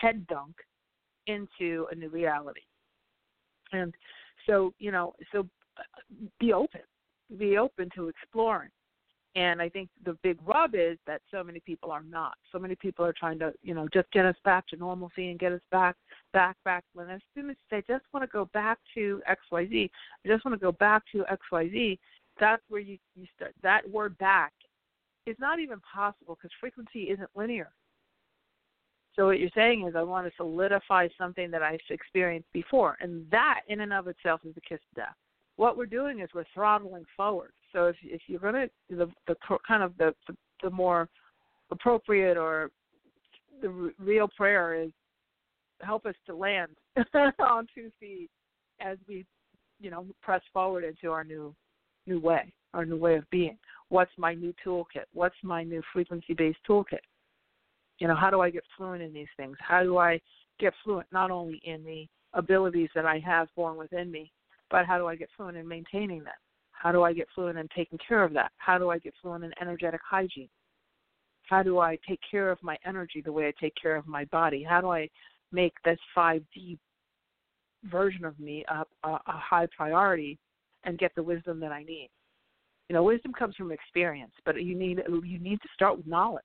[0.00, 0.54] head dunk
[1.26, 2.62] into a new reality.
[3.72, 3.94] And
[4.46, 5.46] so, you know, so
[6.38, 6.80] be open,
[7.38, 8.70] be open to exploring.
[9.36, 12.34] And I think the big rub is that so many people are not.
[12.50, 15.38] So many people are trying to, you know, just get us back to normalcy and
[15.38, 15.94] get us back,
[16.32, 16.84] back, back.
[16.94, 19.90] When as soon as they just want to go back to X, Y, Z,
[20.24, 22.00] I just want to go back to X, Y, Z.
[22.40, 23.54] That's where you you start.
[23.62, 24.52] That word back
[25.26, 27.70] is not even possible because frequency isn't linear.
[29.14, 33.30] So what you're saying is I want to solidify something that I've experienced before, and
[33.30, 35.16] that in and of itself is the kiss of death
[35.60, 37.52] what we're doing is we're throttling forward.
[37.72, 41.08] So if if you're to the the kind of the, the the more
[41.70, 42.70] appropriate or
[43.62, 44.90] the real prayer is
[45.80, 46.70] help us to land
[47.38, 48.30] on two feet
[48.80, 49.24] as we
[49.80, 51.54] you know press forward into our new
[52.06, 53.58] new way our new way of being.
[53.88, 55.06] What's my new toolkit?
[55.12, 57.00] What's my new frequency based toolkit?
[57.98, 59.56] You know how do i get fluent in these things?
[59.60, 60.20] How do i
[60.58, 64.30] get fluent not only in the abilities that i have born within me
[64.70, 66.38] but how do I get fluent in maintaining that?
[66.80, 68.52] How do I get fluent in taking care of that?
[68.56, 70.48] How do I get fluent in energetic hygiene?
[71.46, 74.24] How do I take care of my energy the way I take care of my
[74.26, 74.62] body?
[74.66, 75.06] How do I
[75.52, 76.78] make this 5D
[77.84, 80.38] version of me a, a, a high priority
[80.84, 82.08] and get the wisdom that I need?
[82.88, 86.42] You know, wisdom comes from experience, but you need you need to start with knowledge.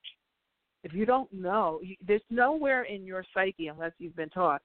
[0.83, 4.61] If you don't know, you, there's nowhere in your psyche unless you've been taught,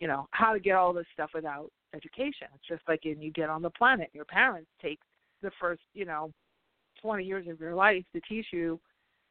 [0.00, 2.48] you know, how to get all this stuff without education.
[2.54, 4.10] It's just like when you get on the planet.
[4.12, 5.00] Your parents take
[5.42, 6.30] the first, you know,
[7.02, 8.80] 20 years of your life to teach you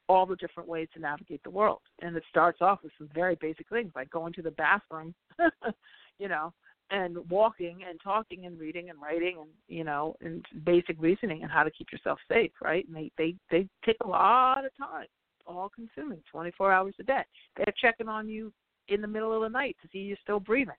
[0.08, 1.80] all the different ways to navigate the world.
[2.00, 5.14] And it starts off with some very basic things like going to the bathroom,
[6.18, 6.52] you know,
[6.90, 11.50] and walking and talking and reading and writing and you know and basic reasoning and
[11.50, 12.86] how to keep yourself safe, right?
[12.86, 15.06] And they they they take a lot of time,
[15.46, 17.24] all consuming, 24 hours a day.
[17.56, 18.52] They're checking on you
[18.88, 20.74] in the middle of the night to see you're still breathing.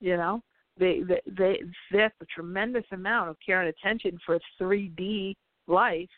[0.00, 0.42] You know,
[0.78, 1.60] they, they, they
[1.92, 5.34] that's a tremendous amount of care and attention for a 3D
[5.66, 6.08] life.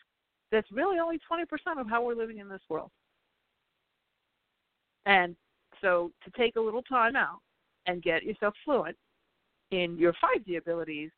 [0.51, 1.43] That's really only 20%
[1.79, 2.91] of how we're living in this world.
[5.05, 5.35] And
[5.81, 7.39] so to take a little time out
[7.85, 8.97] and get yourself fluent
[9.71, 11.11] in your 5D abilities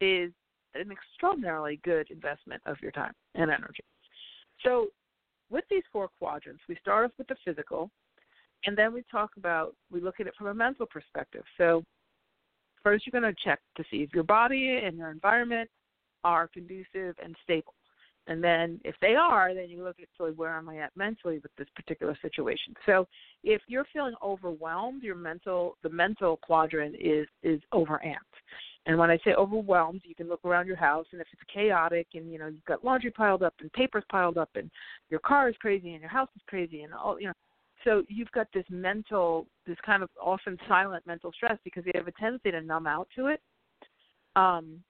[0.00, 0.30] is
[0.74, 3.84] an extraordinarily good investment of your time and energy.
[4.62, 4.88] So
[5.50, 7.90] with these four quadrants, we start off with the physical,
[8.66, 11.44] and then we talk about we look at it from a mental perspective.
[11.58, 11.84] So
[12.82, 15.68] first you're going to check to see if your body and your environment
[16.22, 17.74] are conducive and stable.
[18.26, 21.40] And then if they are, then you look at so where am I at mentally
[21.40, 22.74] with this particular situation.
[22.86, 23.06] So
[23.42, 28.24] if you're feeling overwhelmed, your mental the mental quadrant is is overamped.
[28.86, 32.06] And when I say overwhelmed, you can look around your house and if it's chaotic
[32.14, 34.70] and you know you've got laundry piled up and papers piled up and
[35.10, 37.34] your car is crazy and your house is crazy and all you know
[37.84, 42.08] so you've got this mental, this kind of often silent mental stress because they have
[42.08, 43.40] a tendency to numb out to it.
[44.36, 44.82] Um,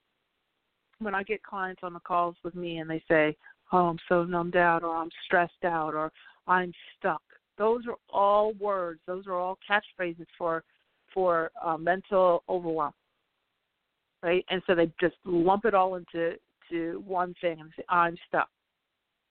[1.01, 3.37] when I get clients on the calls with me and they say,
[3.73, 6.13] "Oh, I'm so numbed out," or "I'm stressed out," or
[6.47, 7.23] "I'm stuck,"
[7.59, 9.01] those are all words.
[9.07, 10.65] Those are all catchphrases for
[11.13, 12.95] for uh, mental overwhelm,
[14.23, 14.45] right?
[14.49, 16.37] And so they just lump it all into
[16.71, 18.49] to one thing and say, "I'm stuck."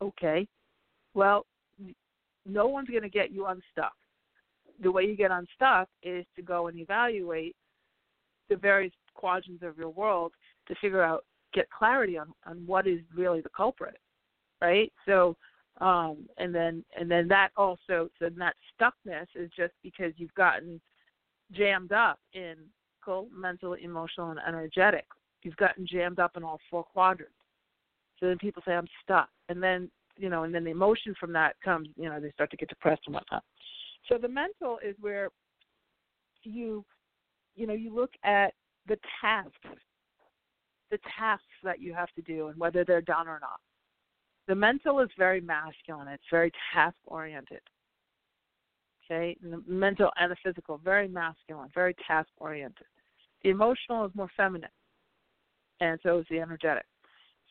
[0.01, 0.47] Okay,
[1.13, 1.45] well,
[2.45, 3.93] no one's going to get you unstuck.
[4.81, 7.55] The way you get unstuck is to go and evaluate
[8.49, 10.33] the various quadrants of your world
[10.67, 13.97] to figure out, get clarity on on what is really the culprit,
[14.61, 14.91] right?
[15.05, 15.37] So,
[15.79, 20.81] um, and then and then that also, so that stuckness is just because you've gotten
[21.51, 22.55] jammed up in
[23.35, 25.05] mental, emotional, and energetic.
[25.43, 27.33] You've gotten jammed up in all four quadrants.
[28.19, 29.29] So then people say, I'm stuck.
[29.49, 32.51] And then you know, and then the emotion from that comes, you know, they start
[32.51, 33.43] to get depressed and whatnot.
[34.09, 35.29] So the mental is where
[36.43, 36.85] you,
[37.55, 38.53] you know, you look at
[38.87, 39.79] the tasks,
[40.91, 43.59] the tasks that you have to do and whether they're done or not.
[44.47, 46.07] The mental is very masculine.
[46.09, 47.61] It's very task oriented.
[49.05, 52.87] Okay, and the mental and the physical, very masculine, very task oriented.
[53.43, 54.69] The emotional is more feminine,
[55.81, 56.85] and so is the energetic.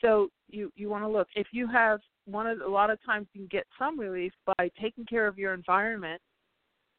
[0.01, 3.27] So you you want to look if you have one of a lot of times
[3.33, 6.21] you can get some relief by taking care of your environment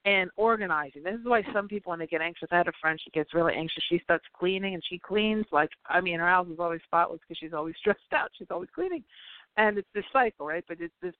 [0.05, 1.03] and organizing.
[1.03, 2.49] This is why some people when they get anxious.
[2.51, 3.83] I had a friend she gets really anxious.
[3.87, 7.37] She starts cleaning and she cleans like I mean her house is always spotless because
[7.37, 8.31] she's always stressed out.
[8.37, 9.03] She's always cleaning,
[9.57, 10.63] and it's this cycle, right?
[10.67, 11.15] But it's this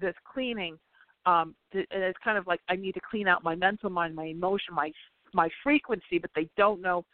[0.00, 0.78] this cleaning.
[1.26, 4.26] Um, and it's kind of like I need to clean out my mental mind, my
[4.26, 4.92] emotion, my
[5.34, 7.04] my frequency, but they don't know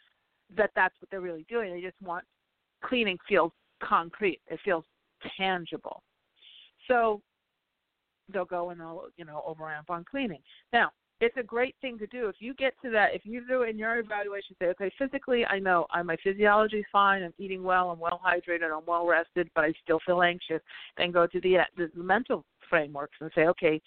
[0.57, 1.73] that that's what they're really doing.
[1.73, 2.25] They just want
[2.85, 3.53] cleaning feels
[3.83, 4.41] concrete.
[4.47, 4.85] It feels
[5.37, 6.03] tangible.
[6.89, 7.21] So
[8.33, 10.41] they'll go and they'll, you know, overamp on cleaning.
[10.73, 12.29] Now, it's a great thing to do.
[12.29, 15.59] If you get to that, if you do in your evaluation, say, okay, physically, I
[15.59, 17.23] know I, my physiology is fine.
[17.23, 17.91] I'm eating well.
[17.91, 18.77] I'm well hydrated.
[18.77, 20.61] I'm well rested, but I still feel anxious.
[20.97, 23.81] Then go to the, uh, the mental frameworks and say, okay,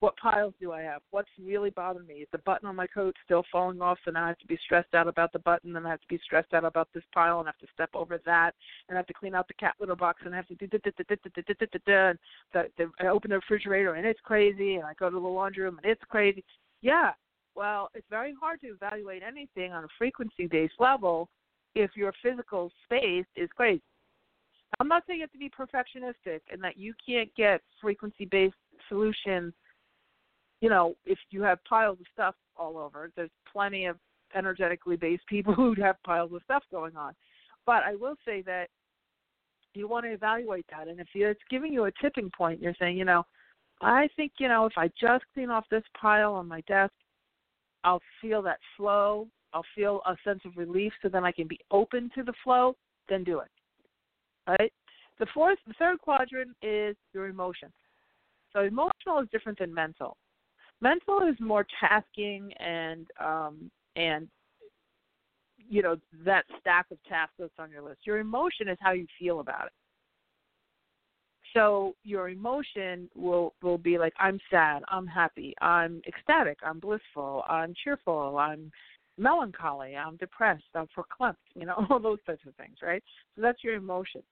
[0.00, 1.02] what piles do I have?
[1.10, 2.14] What's really bothering me?
[2.14, 3.98] Is the button on my coat still falling off?
[4.04, 6.08] So now I have to be stressed out about the button, and I have to
[6.08, 8.52] be stressed out about this pile, and I have to step over that,
[8.88, 10.66] and I have to clean out the cat litter box, and I have to do
[10.66, 12.08] da da da da da da da da.
[12.10, 12.18] And
[12.54, 15.64] the, the, I open the refrigerator, and it's crazy, and I go to the laundry
[15.64, 16.42] room, and it's crazy.
[16.80, 17.10] Yeah,
[17.54, 21.28] well, it's very hard to evaluate anything on a frequency-based level
[21.74, 23.82] if your physical space is crazy.
[24.78, 28.54] I'm not saying you have to be perfectionistic and that you can't get frequency-based
[28.88, 29.52] solutions
[30.60, 33.96] you know, if you have piles of stuff all over, there's plenty of
[34.34, 37.14] energetically based people who have piles of stuff going on.
[37.66, 38.68] But I will say that
[39.74, 42.96] you want to evaluate that, and if it's giving you a tipping point, you're saying,
[42.96, 43.24] you know,
[43.80, 46.92] I think you know if I just clean off this pile on my desk,
[47.84, 49.28] I'll feel that flow.
[49.52, 52.76] I'll feel a sense of relief, so then I can be open to the flow.
[53.08, 53.48] Then do it.
[54.46, 54.72] Right.
[55.18, 57.72] The fourth, the third quadrant is your emotion.
[58.52, 60.16] So emotional is different than mental
[60.80, 64.28] mental is more tasking and um and
[65.56, 68.00] you know that stack of tasks that's on your list.
[68.04, 69.72] Your emotion is how you feel about it.
[71.54, 77.42] So your emotion will will be like i'm sad i'm happy i'm ecstatic i'm blissful
[77.48, 78.70] i'm cheerful i'm
[79.18, 83.02] melancholy i'm depressed i'm verklempt you know all those types of things right?
[83.34, 84.22] So that's your emotion.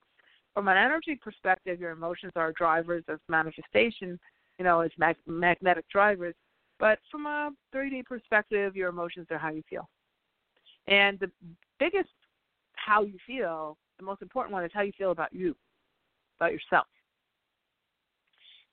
[0.55, 4.19] From an energy perspective your emotions are drivers of manifestation
[4.59, 6.35] you know, as mag- magnetic drivers.
[6.79, 9.89] But from a 3D perspective, your emotions are how you feel.
[10.87, 11.31] And the
[11.79, 12.09] biggest
[12.75, 15.55] how you feel, the most important one is how you feel about you,
[16.39, 16.87] about yourself.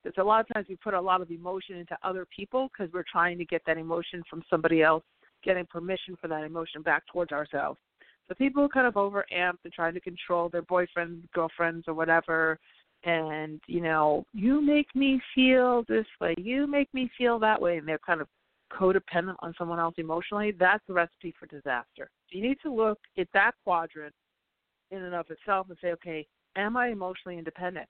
[0.03, 2.93] Because a lot of times we put a lot of emotion into other people because
[2.93, 5.03] we're trying to get that emotion from somebody else,
[5.43, 7.79] getting permission for that emotion back towards ourselves.
[8.27, 12.59] So people kind of overamped and trying to control their boyfriends, girlfriends, or whatever,
[13.05, 17.77] and you know you make me feel this way you make me feel that way
[17.77, 18.27] and they're kind of
[18.73, 22.09] codependent on someone else emotionally that's a recipe for disaster.
[22.29, 24.13] You need to look at that quadrant
[24.91, 26.27] in and of itself and say okay
[26.57, 27.87] am i emotionally independent?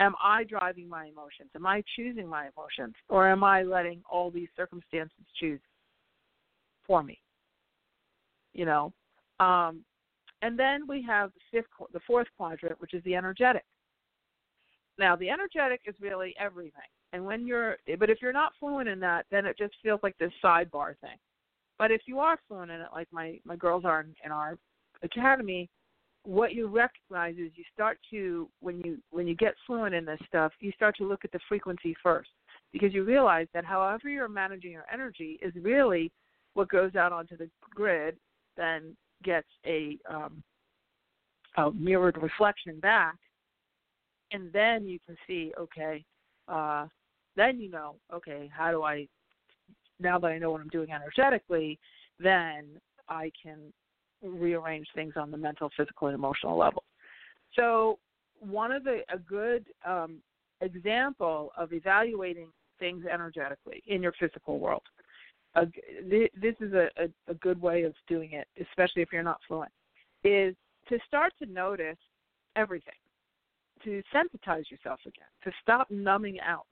[0.00, 1.50] Am i driving my emotions?
[1.54, 2.94] Am i choosing my emotions?
[3.08, 5.60] Or am i letting all these circumstances choose
[6.86, 7.20] for me?
[8.54, 8.92] You know?
[9.38, 9.84] Um
[10.44, 13.64] and then we have the fifth, the fourth quadrant, which is the energetic.
[14.98, 16.90] Now, the energetic is really everything.
[17.14, 20.16] And when you're, but if you're not fluent in that, then it just feels like
[20.18, 21.16] this sidebar thing.
[21.78, 24.58] But if you are fluent in it, like my my girls are in, in our
[25.02, 25.70] academy,
[26.24, 30.20] what you recognize is you start to when you when you get fluent in this
[30.28, 32.30] stuff, you start to look at the frequency first.
[32.70, 36.12] because you realize that however you're managing your energy is really
[36.52, 38.16] what goes out onto the grid,
[38.58, 38.94] then
[39.24, 40.42] gets a, um,
[41.56, 43.16] a mirrored reflection back,
[44.32, 46.04] and then you can see, okay,
[46.48, 46.86] uh,
[47.36, 49.08] then you know, okay, how do I,
[49.98, 51.78] now that I know what I'm doing energetically,
[52.20, 52.66] then
[53.08, 53.72] I can
[54.22, 56.84] rearrange things on the mental, physical, and emotional level.
[57.54, 57.98] So
[58.40, 60.18] one of the a good um,
[60.60, 62.48] example of evaluating
[62.78, 64.82] things energetically in your physical world.
[65.54, 65.66] Uh,
[66.08, 69.70] this is a, a, a good way of doing it, especially if you're not fluent,
[70.24, 70.54] is
[70.88, 71.98] to start to notice
[72.56, 72.94] everything,
[73.84, 76.66] to sensitize yourself again, to stop numbing out.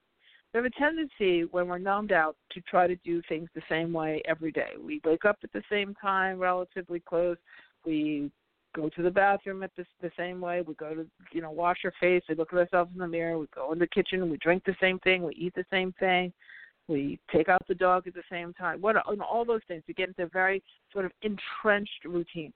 [0.53, 3.93] We have a tendency when we're numbed out to try to do things the same
[3.93, 4.73] way every day.
[4.79, 7.39] We wake up at the same time, relatively close.
[7.87, 8.31] We
[8.75, 10.61] go to the bathroom at the, the same way.
[10.61, 12.23] We go to, you know, wash our face.
[12.29, 13.39] We look at ourselves in the mirror.
[13.39, 14.31] We go in the kitchen.
[14.31, 15.23] We drink the same thing.
[15.23, 16.33] We eat the same thing.
[16.89, 18.81] We take out the dog at the same time.
[18.81, 19.83] What you know, all those things.
[19.87, 20.63] We get into a very
[20.93, 22.53] sort of entrenched routine.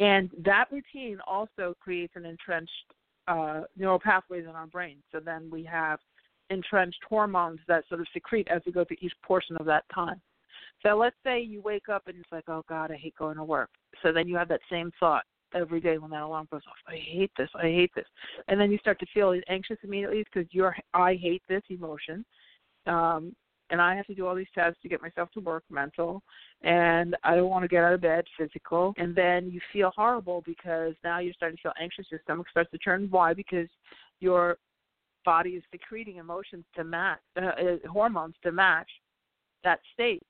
[0.00, 2.72] And that routine also creates an entrenched
[3.28, 4.96] uh, neural pathways in our brain.
[5.12, 5.98] So then we have
[6.50, 10.20] entrenched hormones that sort of secrete as we go through each portion of that time.
[10.82, 13.44] So let's say you wake up and it's like, oh God, I hate going to
[13.44, 13.70] work.
[14.02, 15.24] So then you have that same thought
[15.54, 16.76] every day when that alarm goes off.
[16.86, 17.48] I hate this.
[17.54, 18.06] I hate this.
[18.48, 22.24] And then you start to feel anxious immediately because you're I hate this emotion.
[22.86, 23.34] Um,
[23.70, 26.22] and I have to do all these tests to get myself to work mental
[26.62, 28.94] and I don't want to get out of bed physical.
[28.98, 32.70] And then you feel horrible because now you're starting to feel anxious your stomach starts
[32.72, 33.34] to turn why?
[33.34, 33.68] Because
[34.20, 34.58] your
[35.24, 38.88] body is secreting emotions to match uh, uh, hormones to match
[39.64, 40.22] that state.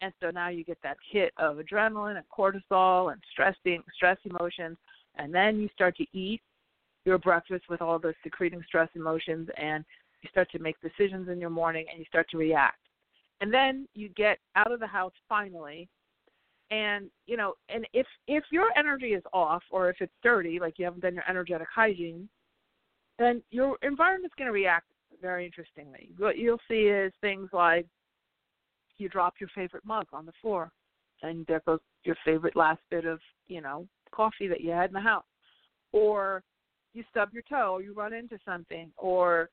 [0.00, 3.56] And so now you get that hit of adrenaline and cortisol and stress
[3.94, 4.76] stress emotions.
[5.16, 6.42] And then you start to eat
[7.04, 9.84] your breakfast with all those secreting stress emotions and
[10.24, 12.78] you start to make decisions in your morning and you start to react.
[13.40, 15.88] And then you get out of the house finally
[16.70, 20.78] and you know and if if your energy is off or if it's dirty like
[20.78, 22.26] you haven't done your energetic hygiene
[23.18, 24.86] then your environment's going to react
[25.20, 26.10] very interestingly.
[26.18, 27.86] What you'll see is things like
[28.98, 30.72] you drop your favorite mug on the floor
[31.22, 34.94] and there goes your favorite last bit of you know coffee that you had in
[34.94, 35.24] the house.
[35.92, 36.42] Or
[36.94, 39.50] you stub your toe or you run into something or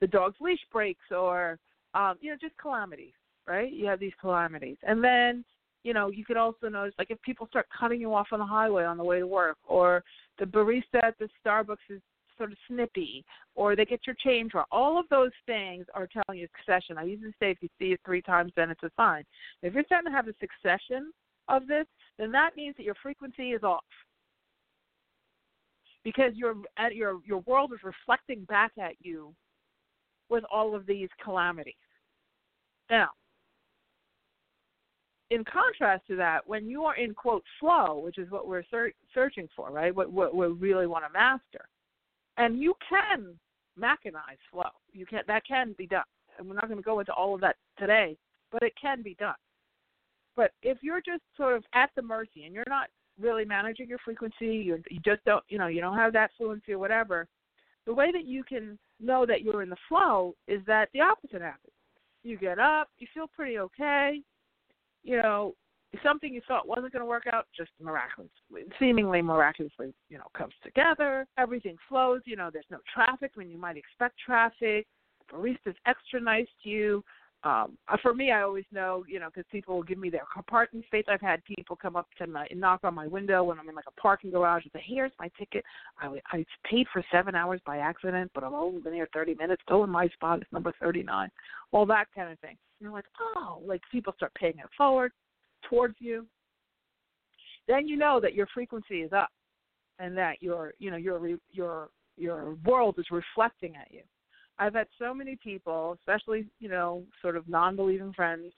[0.00, 1.58] the dog's leash breaks or
[1.94, 3.12] um you know just calamities
[3.46, 5.44] right you have these calamities and then
[5.82, 8.46] you know you could also notice like if people start cutting you off on the
[8.46, 10.02] highway on the way to work or
[10.38, 12.00] the barista at the starbucks is
[12.40, 13.22] sort of snippy
[13.54, 14.64] or they get your change wrong.
[14.72, 16.96] All of those things are telling you succession.
[16.96, 19.24] I usually say if you see it three times, then it's a sign.
[19.62, 21.12] If you're starting to have a succession
[21.48, 21.84] of this,
[22.18, 23.84] then that means that your frequency is off
[26.02, 26.54] because your
[26.92, 29.34] your your world is reflecting back at you
[30.30, 31.74] with all of these calamities.
[32.88, 33.08] Now,
[35.30, 38.92] in contrast to that, when you are in quote flow, which is what we're ser-
[39.14, 39.94] searching for, right?
[39.94, 41.68] What what we really want to master,
[42.36, 43.38] and you can
[43.78, 44.70] mechanize flow.
[44.92, 46.02] You can that can be done.
[46.38, 48.16] And we're not going to go into all of that today,
[48.50, 49.34] but it can be done.
[50.36, 52.88] But if you're just sort of at the mercy and you're not
[53.20, 56.72] really managing your frequency, you you just don't you know you don't have that fluency
[56.72, 57.28] or whatever.
[57.86, 61.42] The way that you can know that you're in the flow is that the opposite
[61.42, 61.72] happens.
[62.22, 64.20] You get up, you feel pretty okay,
[65.02, 65.54] you know,
[66.04, 70.54] something you thought wasn't going to work out just miraculously, seemingly miraculously, you know, comes
[70.62, 71.26] together.
[71.38, 72.20] Everything flows.
[72.24, 74.86] You know, there's no traffic when you might expect traffic.
[75.18, 77.04] The barista's extra nice to you.
[77.42, 80.26] Um, uh, for me, I always know, you know, because people will give me their
[80.48, 81.06] parking space.
[81.08, 83.74] I've had people come up to my and knock on my window when I'm in
[83.74, 85.64] like a parking garage and say, "Here's my ticket.
[85.98, 89.62] I I paid for seven hours by accident, but I've only been here 30 minutes.
[89.62, 90.42] Still in my spot.
[90.42, 91.30] It's number 39.
[91.72, 92.58] All that kind of thing.
[92.80, 95.12] And you're like, oh, like people start paying it forward
[95.68, 96.26] towards you,
[97.68, 99.30] then you know that your frequency is up
[99.98, 101.20] and that your you know your
[101.50, 104.02] your your world is reflecting at you.
[104.60, 108.52] I've had so many people, especially you know sort of non-believing friends,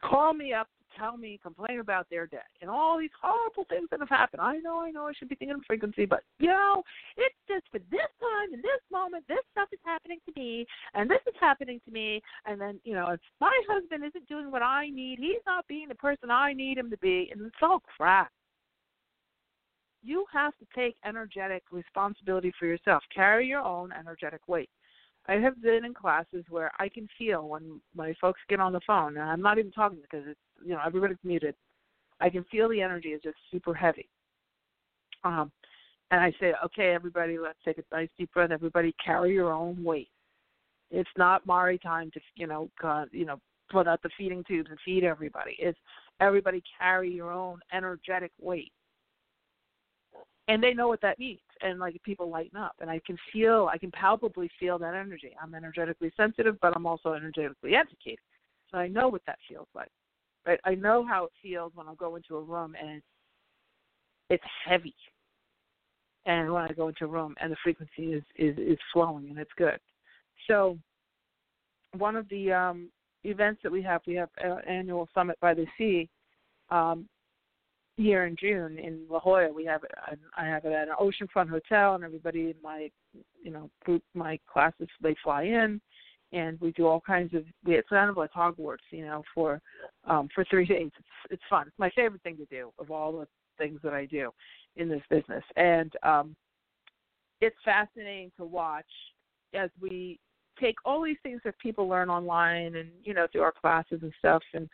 [0.00, 0.68] call me up
[0.98, 4.40] tell me, complain about their day and all these horrible things that have happened.
[4.40, 6.82] I know, I know I should be thinking of frequency, but you know,
[7.16, 11.10] it's just for this time and this moment, this stuff is happening to me and
[11.10, 14.88] this is happening to me and then, you know, my husband isn't doing what I
[14.88, 18.30] need, he's not being the person I need him to be and it's all crap.
[20.06, 23.02] You have to take energetic responsibility for yourself.
[23.12, 24.70] Carry your own energetic weight.
[25.26, 28.80] I have been in classes where I can feel when my folks get on the
[28.86, 31.56] phone, and I'm not even talking because it's you know everybody's muted.
[32.20, 34.08] I can feel the energy is just super heavy.
[35.24, 35.50] Um,
[36.12, 38.52] and I say, okay, everybody, let's take a nice deep breath.
[38.52, 40.08] Everybody, carry your own weight.
[40.92, 43.40] It's not Mari time to, you know, uh, you know,
[43.72, 45.56] put out the feeding tubes and feed everybody.
[45.58, 45.78] It's
[46.20, 48.70] everybody carry your own energetic weight,
[50.48, 51.40] and they know what that means.
[51.62, 55.34] And like people lighten up, and I can feel, I can palpably feel that energy.
[55.42, 58.20] I'm energetically sensitive, but I'm also energetically educated,
[58.70, 59.90] so I know what that feels like.
[60.46, 60.60] Right?
[60.64, 63.02] I know how it feels when I go into a room and
[64.30, 64.94] it's heavy
[66.26, 69.38] and when I go into a room and the frequency is is is flowing and
[69.38, 69.78] it's good.
[70.48, 70.78] So
[71.96, 72.90] one of the um,
[73.24, 76.08] events that we have, we have an annual summit by the sea
[76.70, 77.08] um,
[77.96, 79.52] here in June in La Jolla.
[79.52, 79.82] We have.
[80.36, 82.90] I have it at an oceanfront hotel, and everybody in my
[83.42, 85.80] you know group, my classes, they fly in.
[86.32, 87.44] And we do all kinds of.
[87.66, 89.60] It's kind of like Hogwarts, you know, for
[90.04, 90.90] um, for three days.
[90.98, 91.66] It's it's fun.
[91.68, 93.26] It's my favorite thing to do of all the
[93.58, 94.30] things that I do
[94.76, 95.44] in this business.
[95.56, 96.36] And um,
[97.40, 98.84] it's fascinating to watch
[99.54, 100.18] as we
[100.60, 104.12] take all these things that people learn online and you know through our classes and
[104.18, 104.68] stuff and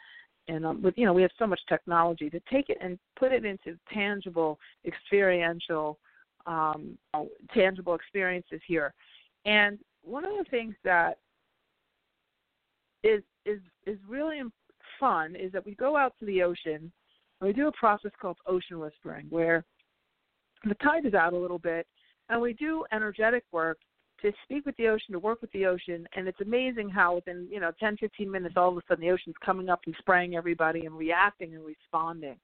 [0.48, 3.32] and um, with you know we have so much technology to take it and put
[3.32, 5.98] it into tangible experiential
[6.46, 6.98] um,
[7.54, 8.94] tangible experiences here.
[9.44, 11.18] And one of the things that
[13.02, 14.40] is is is really
[14.98, 16.92] fun is that we go out to the ocean
[17.40, 19.64] and we do a process called ocean whispering where
[20.64, 21.86] the tide is out a little bit,
[22.28, 23.78] and we do energetic work
[24.22, 27.46] to speak with the ocean, to work with the ocean, and it's amazing how within
[27.50, 30.36] you know 10, 15 minutes, all of a sudden the ocean's coming up and spraying
[30.36, 32.36] everybody and reacting and responding,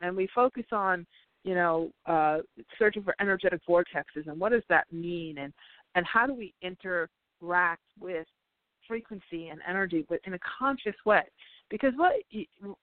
[0.00, 1.06] and we focus on
[1.44, 2.38] you know uh,
[2.78, 5.52] searching for energetic vortexes and what does that mean, and
[5.94, 8.26] and how do we interact with
[8.86, 11.22] frequency and energy, but in a conscious way,
[11.70, 12.14] because what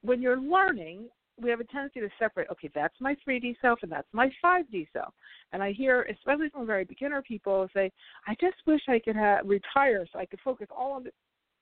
[0.02, 1.08] when you're learning
[1.40, 2.48] we have a tendency to separate.
[2.52, 5.14] Okay, that's my 3D self and that's my 5D self.
[5.54, 7.92] And I hear, especially from very beginner people, say,
[8.28, 11.12] "I just wish I could retire so I could focus all on the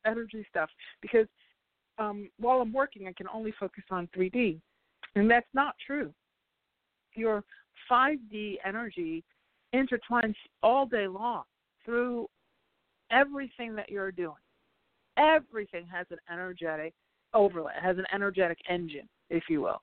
[0.06, 0.70] energy stuff
[1.02, 1.28] because
[1.98, 4.60] um, while I'm working, I can only focus on 3D."
[5.16, 6.14] And that's not true.
[7.16, 7.44] Your
[7.90, 9.24] 5D energy
[9.74, 11.44] intertwines all day long
[11.86, 12.28] through
[13.12, 14.36] everything that you're doing.
[15.18, 16.94] Everything has an energetic
[17.34, 19.82] overlay, it has an energetic engine if you will.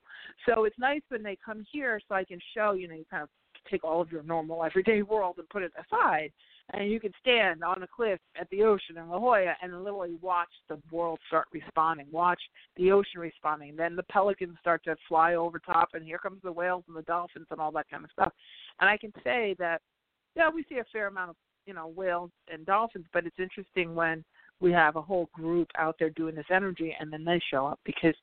[0.48, 3.22] So it's nice when they come here so I can show, you know, you kind
[3.22, 3.28] of
[3.70, 6.32] take all of your normal everyday world and put it aside
[6.72, 10.16] and you can stand on a cliff at the ocean in La Jolla and literally
[10.20, 12.40] watch the world start responding, watch
[12.76, 13.76] the ocean responding.
[13.76, 17.02] Then the pelicans start to fly over top, and here comes the whales and the
[17.02, 18.32] dolphins and all that kind of stuff.
[18.80, 19.80] And I can say that,
[20.34, 21.36] yeah, we see a fair amount of
[21.66, 24.24] you know whales and dolphins, but it's interesting when
[24.60, 27.80] we have a whole group out there doing this energy, and then they show up
[27.84, 28.14] because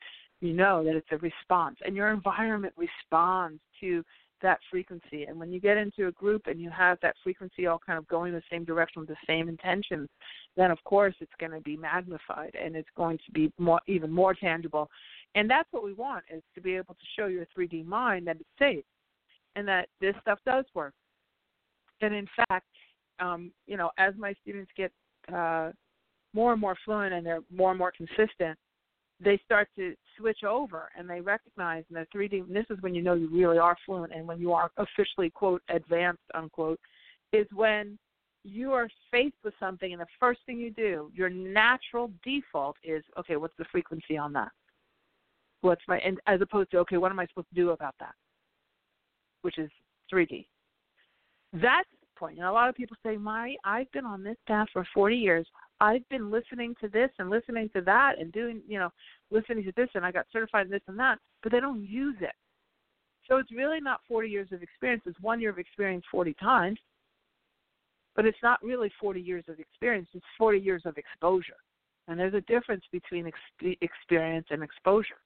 [0.41, 4.03] you know that it's a response and your environment responds to
[4.41, 5.23] that frequency.
[5.23, 8.05] And when you get into a group and you have that frequency all kind of
[8.07, 10.07] going the same direction with the same intention
[10.55, 14.11] then of course it's going to be magnified and it's going to be more even
[14.11, 14.89] more tangible.
[15.33, 18.35] And that's what we want is to be able to show your 3d mind that
[18.35, 18.85] it's safe
[19.55, 20.93] and that this stuff does work.
[22.01, 22.67] And in fact
[23.19, 24.91] um, you know as my students get
[25.33, 25.71] uh,
[26.33, 28.57] more and more fluent and they're more and more consistent
[29.23, 32.93] they start to switch over and they recognize in the 3D, and this is when
[32.93, 36.79] you know you really are fluent and when you are officially, quote, advanced, unquote,
[37.31, 37.97] is when
[38.43, 43.03] you are faced with something and the first thing you do, your natural default is,
[43.17, 44.51] okay, what's the frequency on that?
[45.61, 48.13] What's my, and as opposed to, okay, what am I supposed to do about that?
[49.43, 49.69] Which is
[50.13, 50.45] 3D.
[51.53, 52.37] That's the point.
[52.37, 55.47] Know, a lot of people say, my, I've been on this path for 40 years.
[55.83, 58.89] I've been listening to this and listening to that and doing, you know,
[59.31, 62.15] listening to this and I got certified in this and that, but they don't use
[62.21, 62.31] it.
[63.27, 65.03] So it's really not 40 years of experience.
[65.05, 66.79] It's one year of experience 40 times,
[68.15, 70.07] but it's not really 40 years of experience.
[70.13, 71.57] It's 40 years of exposure.
[72.07, 75.19] And there's a difference between ex- experience and exposure.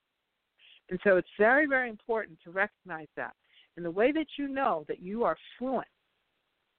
[0.90, 3.34] And so it's very, very important to recognize that.
[3.76, 5.88] And the way that you know that you are fluent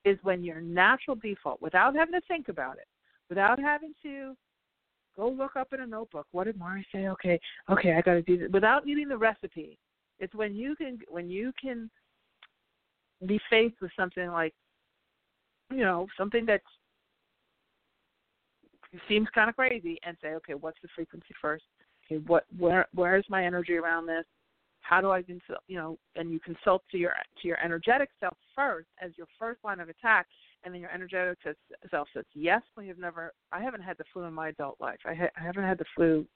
[0.04, 2.88] is when your natural default, without having to think about it,
[3.28, 4.34] without having to
[5.16, 6.26] go look up in a notebook.
[6.32, 7.08] What did Mari say?
[7.08, 9.78] Okay okay I got to do this without needing the recipe.
[10.18, 11.90] It's when you can when you can
[13.26, 14.54] be faced with something like
[15.70, 16.60] you know something that
[19.06, 21.64] seems kind of crazy and say okay what's the frequency first?
[22.06, 24.24] Okay what where where is my energy around this?
[24.80, 27.12] How do I consult, you know, and you consult to your
[27.42, 30.26] to your energetic self first as your first line of attack,
[30.64, 31.38] and then your energetic
[31.90, 33.32] self says, "Yes, we have never.
[33.52, 34.98] I haven't had the flu in my adult life.
[35.04, 36.26] I, ha- I haven't had the flu.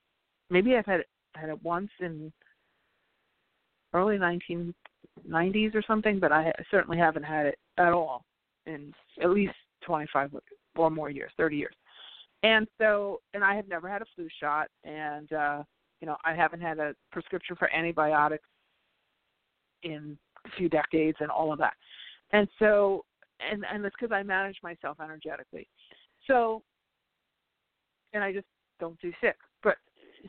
[0.51, 2.33] Maybe I've had it, had it once in
[3.95, 8.25] early 1990s or something, but I certainly haven't had it at all
[8.67, 8.93] in
[9.23, 9.55] at least
[9.85, 10.35] 25
[10.77, 11.75] or more years, 30 years.
[12.43, 15.63] And so, and I have never had a flu shot, and uh,
[16.01, 18.49] you know, I haven't had a prescription for antibiotics
[19.85, 21.75] in a few decades, and all of that.
[22.33, 23.05] And so,
[23.51, 25.69] and and it's because I manage myself energetically.
[26.27, 26.63] So,
[28.13, 28.47] and I just
[28.81, 29.37] don't do sick.
[29.63, 29.77] But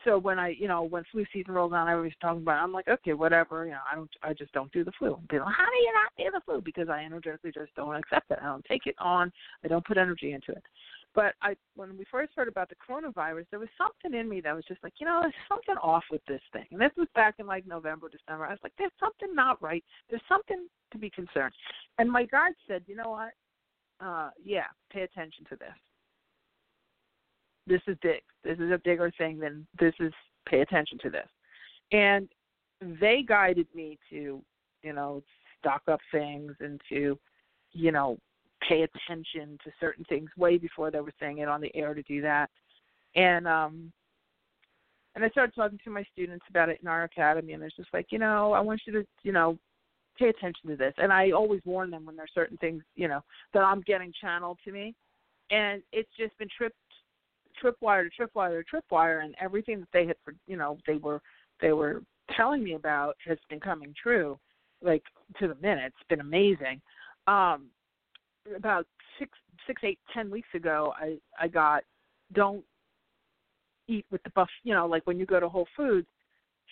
[0.05, 2.59] so when I, you know, when flu season rolls around, everybody's talking about.
[2.59, 3.66] It, I'm like, okay, whatever.
[3.66, 5.20] You know, I don't, I just don't do the flu.
[5.30, 6.61] People, how do you not do the flu?
[6.61, 8.39] Because I energetically just don't accept it.
[8.41, 9.32] I don't take it on.
[9.64, 10.64] I don't put energy into it.
[11.16, 14.55] But I, when we first heard about the coronavirus, there was something in me that
[14.55, 16.66] was just like, you know, there's something off with this thing.
[16.72, 18.45] And this was back in like November, December.
[18.45, 19.84] I was like, there's something not right.
[20.09, 21.53] There's something to be concerned.
[21.99, 23.34] And my guide said, you know what?
[24.03, 25.76] Uh, yeah, pay attention to this
[27.68, 28.22] this is big.
[28.43, 30.14] This is a bigger thing than this is
[30.47, 31.28] pay attention to this.
[31.91, 32.28] And
[32.99, 34.41] they guided me to,
[34.82, 35.24] you know,
[35.59, 37.18] stock up things and to,
[37.72, 38.18] you know,
[38.68, 42.03] pay attention to certain things way before they were saying it on the air to
[42.03, 42.49] do that.
[43.16, 43.91] And um
[45.16, 47.93] and I started talking to my students about it in our academy and it's just
[47.93, 49.57] like, you know, I want you to, you know,
[50.18, 50.93] pay attention to this.
[50.97, 53.22] And I always warn them when there's certain things, you know,
[53.53, 54.95] that I'm getting channeled to me.
[55.51, 56.76] And it's just been tripped
[57.64, 60.16] tripwire to tripwire to tripwire, and everything that they had,
[60.47, 61.22] you know, they were
[61.61, 62.01] they were
[62.36, 64.39] telling me about has been coming true,
[64.82, 65.03] like
[65.39, 65.93] to the minute.
[65.95, 66.82] It's been amazing.
[67.28, 67.68] Um,
[68.56, 68.86] about
[69.20, 69.32] six,
[69.68, 71.84] six, eight, ten weeks ago, I I got
[72.34, 72.64] don't
[73.88, 74.50] eat with the buff.
[74.64, 76.08] You know, like when you go to Whole Foods,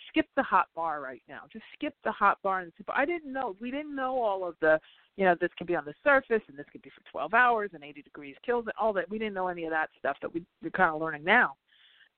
[0.08, 1.42] skip the hot bar right now.
[1.52, 2.92] Just skip the hot bar and the.
[2.94, 3.56] I didn't know.
[3.60, 4.78] We didn't know all of the
[5.16, 7.70] you know, this can be on the surface and this could be for 12 hours
[7.74, 9.10] and 80 degrees kills it, all that.
[9.10, 11.54] We didn't know any of that stuff that we, we're kind of learning now.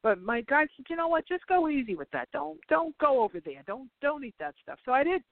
[0.03, 2.29] But my guy said, you know what, just go easy with that.
[2.33, 3.63] Don't don't go over there.
[3.67, 4.79] Don't don't eat that stuff.
[4.85, 5.23] So I did.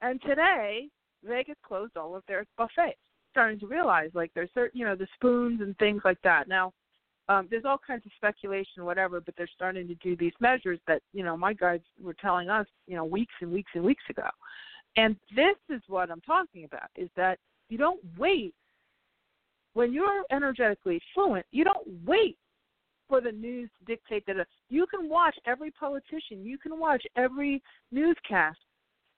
[0.00, 0.88] And today,
[1.22, 2.98] Vegas closed all of their buffets.
[3.32, 6.48] Starting to realize like there's certain you know the spoons and things like that.
[6.48, 6.72] Now,
[7.28, 11.02] um, there's all kinds of speculation, whatever, but they're starting to do these measures that
[11.12, 14.28] you know my guys were telling us you know weeks and weeks and weeks ago.
[14.96, 18.54] And this is what I'm talking about is that you don't wait
[19.74, 22.36] when you're energetically fluent, you don't wait
[23.08, 24.36] for the news to dictate that
[24.68, 28.58] you can watch every politician, you can watch every newscast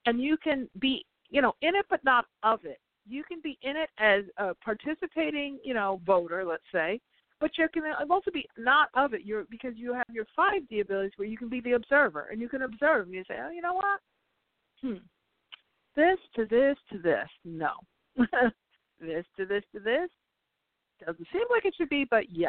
[0.07, 2.79] and you can be, you know, in it but not of it.
[3.07, 7.00] You can be in it as a participating, you know, voter, let's say,
[7.40, 9.22] but you can also be not of it.
[9.24, 12.48] You're because you have your 5D abilities where you can be the observer and you
[12.48, 14.00] can observe and you say, oh, you know what?
[14.80, 15.05] Hmm,
[15.96, 17.28] this to this to this.
[17.44, 17.72] No.
[18.16, 20.09] this to this to this.
[21.05, 22.48] Doesn't seem like it should be, but yeah.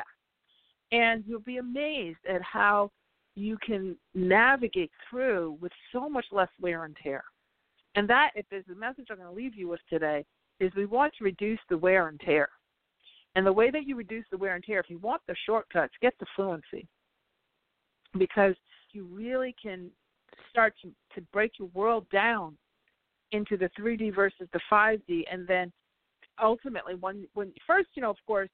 [0.92, 2.92] And you'll be amazed at how
[3.36, 7.24] you can navigate through with so much less wear and tear.
[7.96, 10.26] And that, if there's a message I'm going to leave you with today,
[10.60, 12.50] is we want to reduce the wear and tear.
[13.36, 15.94] And the way that you reduce the wear and tear, if you want the shortcuts,
[16.02, 16.88] get the fluency.
[18.18, 18.56] Because
[18.92, 19.90] you really can
[20.50, 22.58] start to, to break your world down
[23.32, 25.72] into the 3D versus the 5D, and then
[26.42, 28.50] ultimately, when when first, you know, of course,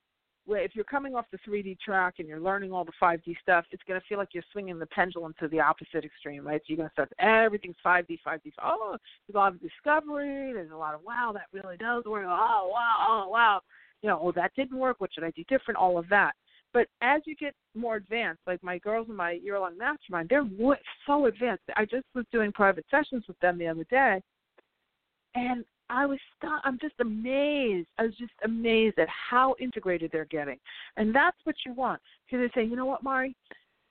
[0.47, 3.83] if you're coming off the 3D track and you're learning all the 5D stuff, it's
[3.87, 6.59] going to feel like you're swinging the pendulum to the opposite extreme, right?
[6.61, 8.51] So you're going to start everything's 5D, 5D.
[8.63, 10.53] Oh, there's a lot of discovery.
[10.53, 12.25] There's a lot of wow, that really does work.
[12.27, 13.61] Oh, wow, oh, wow.
[14.01, 14.99] You know, oh, that didn't work.
[14.99, 15.77] What should I do different?
[15.77, 16.33] All of that.
[16.73, 20.47] But as you get more advanced, like my girls in my year-long mastermind, they're
[21.05, 21.63] so advanced.
[21.75, 24.21] I just was doing private sessions with them the other day,
[25.35, 27.89] and I was st- I'm just amazed.
[27.99, 30.57] I was just amazed at how integrated they're getting,
[30.97, 32.01] and that's what you want.
[32.25, 33.35] Because they say, you know what, Mari,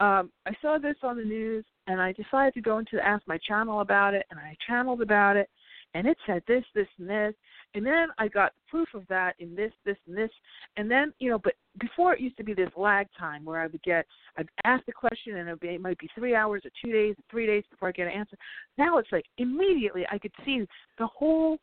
[0.01, 3.39] um, I saw this on the news, and I decided to go into ask my
[3.47, 5.51] channel about it, and I channeled about it,
[5.95, 7.35] and it said this, this, and this,
[7.75, 10.31] and then I got proof of that in this, this, and this,
[10.77, 13.67] and then you know, but before it used to be this lag time where I
[13.67, 14.07] would get,
[14.39, 17.15] I'd ask the question, and it, be, it might be three hours or two days,
[17.19, 18.37] or three days before I get an answer.
[18.79, 20.67] Now it's like immediately I could see
[20.99, 21.59] the whole,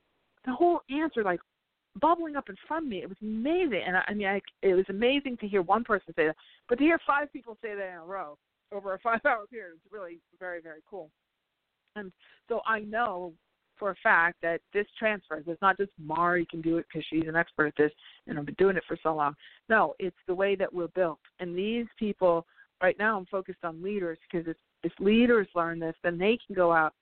[0.47, 1.39] the whole answer like
[1.99, 3.01] bubbling up in front of me.
[3.01, 6.13] It was amazing, and I, I mean, I, it was amazing to hear one person
[6.15, 6.35] say that,
[6.69, 8.37] but to hear five people say that in a row
[8.71, 11.09] over a five-hour period is really very, very cool.
[11.95, 12.11] And
[12.47, 13.33] so I know
[13.77, 15.43] for a fact that this transfers.
[15.45, 17.91] It's not just Mari can do it because she's an expert at this
[18.25, 19.35] and I've been doing it for so long.
[19.69, 21.19] No, it's the way that we're built.
[21.39, 22.47] And these people,
[22.81, 26.55] right now, I'm focused on leaders because if, if leaders learn this, then they can
[26.55, 26.93] go out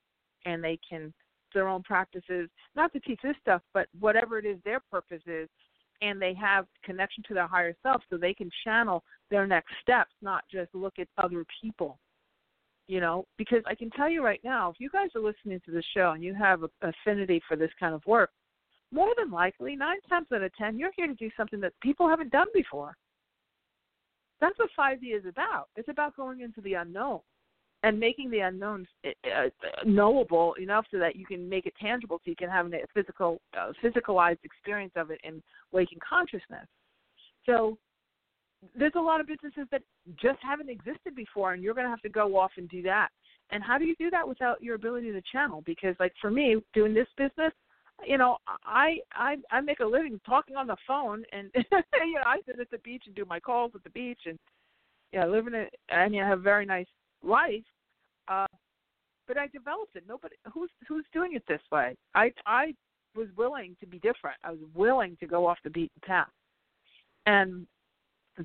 [0.46, 1.14] and they can
[1.56, 5.50] their own practices, not to teach this stuff, but whatever it is their purpose is,
[6.02, 10.12] and they have connection to their higher self so they can channel their next steps,
[10.22, 11.98] not just look at other people
[12.88, 15.72] You know, because I can tell you right now, if you guys are listening to
[15.72, 18.30] the show and you have a affinity for this kind of work,
[18.92, 22.08] more than likely, nine times out of ten, you're here to do something that people
[22.08, 22.96] haven't done before.
[24.40, 25.70] That's what 5D is about.
[25.76, 27.22] It's about going into the unknown
[27.86, 29.48] and making the unknown uh,
[29.86, 33.40] knowable enough so that you can make it tangible, so you can have a physical,
[33.56, 36.66] uh, physicalized experience of it in waking consciousness.
[37.46, 37.78] So
[38.76, 39.84] there's a lot of businesses that
[40.20, 43.10] just haven't existed before, and you're going to have to go off and do that.
[43.52, 45.62] And how do you do that without your ability to channel?
[45.64, 47.54] Because, like for me, doing this business,
[48.04, 52.24] you know, I I I make a living talking on the phone, and you know,
[52.26, 54.40] I sit at the beach and do my calls at the beach, and
[55.32, 56.88] live in a I mean, I have a very nice
[57.22, 57.62] life.
[59.28, 60.04] But I developed it.
[60.08, 61.96] Nobody who's who's doing it this way.
[62.14, 62.74] I I
[63.16, 64.38] was willing to be different.
[64.44, 66.30] I was willing to go off the beaten path,
[67.26, 67.66] and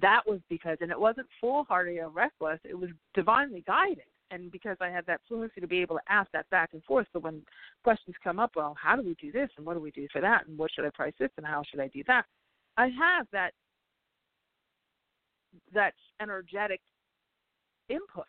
[0.00, 2.60] that was because, and it wasn't foolhardy or reckless.
[2.64, 6.30] It was divinely guided and because I had that fluency to be able to ask
[6.32, 7.42] that back and forth, so when
[7.82, 10.20] questions come up, well, how do we do this and what do we do for
[10.20, 12.24] that and what should I price this and how should I do that?
[12.76, 13.52] I have that
[15.74, 16.80] that energetic
[17.88, 18.24] input.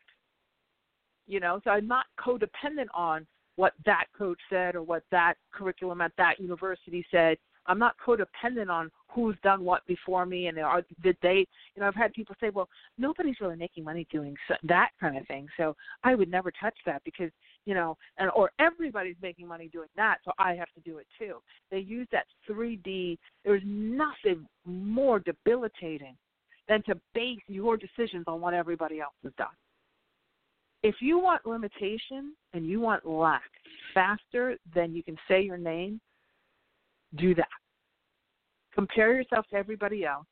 [1.32, 3.26] You know, so I'm not codependent on
[3.56, 7.38] what that coach said or what that curriculum at that university said.
[7.68, 11.88] I'm not codependent on who's done what before me and are did they you know
[11.88, 12.68] i've had people say well
[12.98, 15.48] nobody's really making money doing so, that kind of thing.
[15.56, 15.74] So
[16.04, 17.32] i would never touch that because
[17.66, 21.08] you know and or everybody's making money doing that so i have to do it
[21.18, 21.36] too.
[21.70, 26.18] They use that 3d there's nothing more debilitating
[26.68, 29.56] than to base your decisions on what everybody else has done
[30.84, 33.50] if you want limitation and you want lack
[33.94, 36.00] faster than you can say your name
[37.16, 37.48] do that
[38.74, 40.26] compare yourself to everybody else,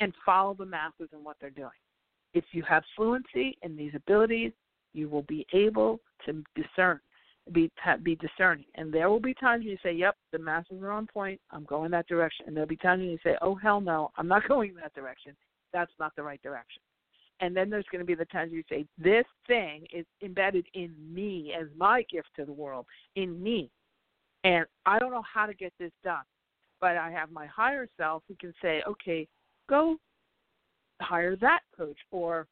[0.00, 1.70] and follow the masses and what they're doing.
[2.34, 4.52] If you have fluency in these abilities,
[4.94, 7.00] you will be able to discern,
[7.52, 7.70] be
[8.02, 8.64] be discerning.
[8.74, 11.40] And there will be times when you say, "Yep, the masses are on point.
[11.50, 14.28] I'm going that direction." And there'll be times when you say, "Oh hell no, I'm
[14.28, 15.36] not going that direction.
[15.72, 16.82] That's not the right direction."
[17.42, 20.94] And then there's going to be the times you say, "This thing is embedded in
[21.12, 22.86] me as my gift to the world,
[23.16, 23.70] in me,
[24.44, 26.24] and I don't know how to get this done
[26.82, 29.26] but I have my higher self who can say, okay,
[29.70, 29.96] go
[31.00, 32.48] hire that coach or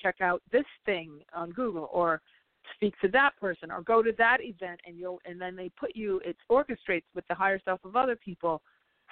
[0.00, 2.22] check out this thing on Google or
[2.76, 5.94] speak to that person or go to that event and you'll and then they put
[5.94, 8.62] you it orchestrates with the higher self of other people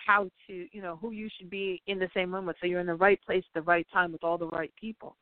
[0.04, 2.80] how to you know who you should be in the same room with so you're
[2.80, 5.16] in the right place at the right time with all the right people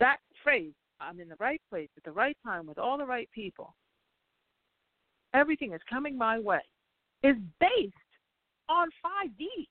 [0.00, 3.28] that phrase i'm in the right place at the right time with all the right
[3.34, 3.74] people
[5.34, 6.60] everything is coming my way
[7.22, 7.94] is based
[8.68, 9.66] on 5D.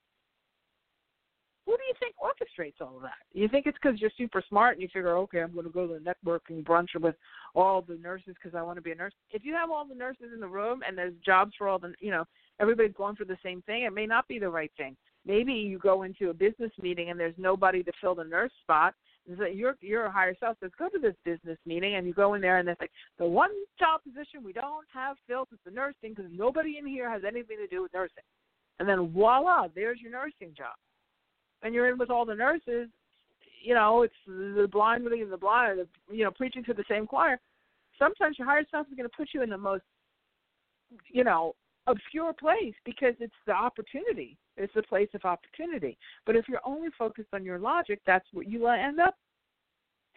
[1.65, 3.13] Who do you think orchestrates all of that?
[3.31, 5.87] You think it's because you're super smart and you figure, okay, I'm going to go
[5.87, 7.15] to the networking brunch with
[7.55, 9.13] all the nurses because I want to be a nurse.
[9.31, 11.93] If you have all the nurses in the room and there's jobs for all the,
[11.99, 12.25] you know,
[12.59, 14.95] everybody's going for the same thing, it may not be the right thing.
[15.25, 18.93] Maybe you go into a business meeting and there's nobody to fill the nurse spot.
[19.37, 22.41] So your your higher self says, go to this business meeting, and you go in
[22.41, 26.13] there, and it's like the one job position we don't have filled is the nursing
[26.13, 28.23] because nobody in here has anything to do with nursing
[28.79, 30.75] and then voila, there's your nursing job.
[31.61, 32.89] And you're in with all the nurses,
[33.63, 37.07] you know, it's the blind leading the blind, the, you know, preaching to the same
[37.07, 37.39] choir.
[37.97, 39.83] Sometimes your higher self is going to put you in the most,
[41.07, 41.55] you know,
[41.87, 44.37] obscure place because it's the opportunity.
[44.57, 45.97] It's the place of opportunity.
[46.25, 49.15] But if you're only focused on your logic, that's what you end up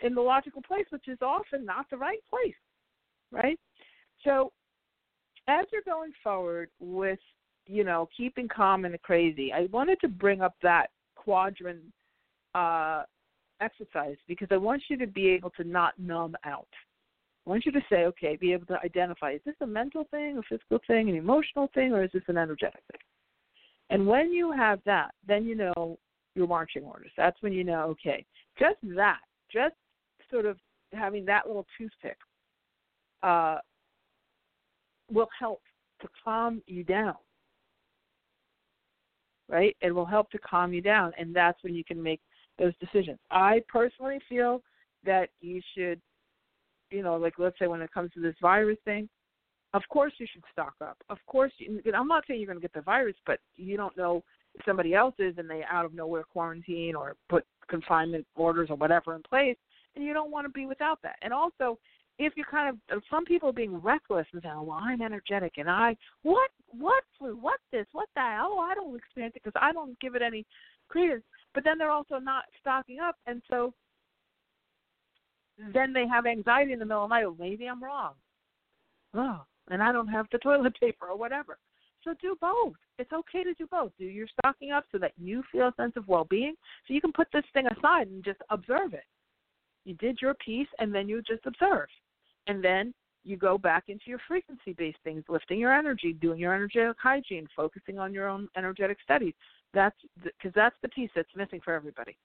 [0.02, 2.54] in the logical place, which is often not the right place,
[3.32, 3.58] right?
[4.24, 4.52] So
[5.48, 7.18] as you're going forward with
[7.66, 9.52] you know, keeping calm and the crazy.
[9.52, 11.82] I wanted to bring up that quadrant
[12.54, 13.02] uh,
[13.60, 16.68] exercise because I want you to be able to not numb out.
[17.46, 20.38] I want you to say, okay, be able to identify is this a mental thing,
[20.38, 23.00] a physical thing, an emotional thing, or is this an energetic thing?
[23.90, 25.98] And when you have that, then you know
[26.34, 27.12] your marching orders.
[27.16, 28.24] That's when you know, okay,
[28.58, 29.20] just that,
[29.52, 29.74] just
[30.30, 30.58] sort of
[30.92, 32.18] having that little toothpick
[33.22, 33.58] uh,
[35.10, 35.62] will help
[36.00, 37.14] to calm you down
[39.48, 39.76] right?
[39.80, 42.20] It will help to calm you down, and that's when you can make
[42.58, 43.18] those decisions.
[43.30, 44.62] I personally feel
[45.04, 46.00] that you should,
[46.90, 49.08] you know, like let's say when it comes to this virus thing,
[49.74, 50.96] of course you should stock up.
[51.08, 53.96] Of course, you, I'm not saying you're going to get the virus, but you don't
[53.96, 54.22] know
[54.54, 58.76] if somebody else is and they out of nowhere quarantine or put confinement orders or
[58.76, 59.56] whatever in place,
[59.94, 61.16] and you don't want to be without that.
[61.22, 61.78] And also,
[62.18, 65.68] if you're kind of uh, some people being reckless and saying, "Well, I'm energetic and
[65.68, 69.72] I what what flu what this what that oh I don't experience it because I
[69.72, 70.46] don't give it any
[70.88, 71.24] credence,"
[71.54, 73.74] but then they're also not stocking up, and so
[75.72, 77.38] then they have anxiety in the middle of the night.
[77.38, 78.12] Maybe I'm wrong.
[79.14, 81.58] Oh, and I don't have the toilet paper or whatever.
[82.04, 82.74] So do both.
[82.98, 83.90] It's okay to do both.
[83.98, 86.54] Do your stocking up so that you feel a sense of well being.
[86.86, 89.04] So you can put this thing aside and just observe it.
[89.84, 91.88] You did your piece and then you just observe.
[92.46, 92.94] And then
[93.24, 97.48] you go back into your frequency based things, lifting your energy, doing your energetic hygiene,
[97.56, 99.34] focusing on your own energetic studies.
[99.74, 102.16] That's because that's the piece that's missing for everybody.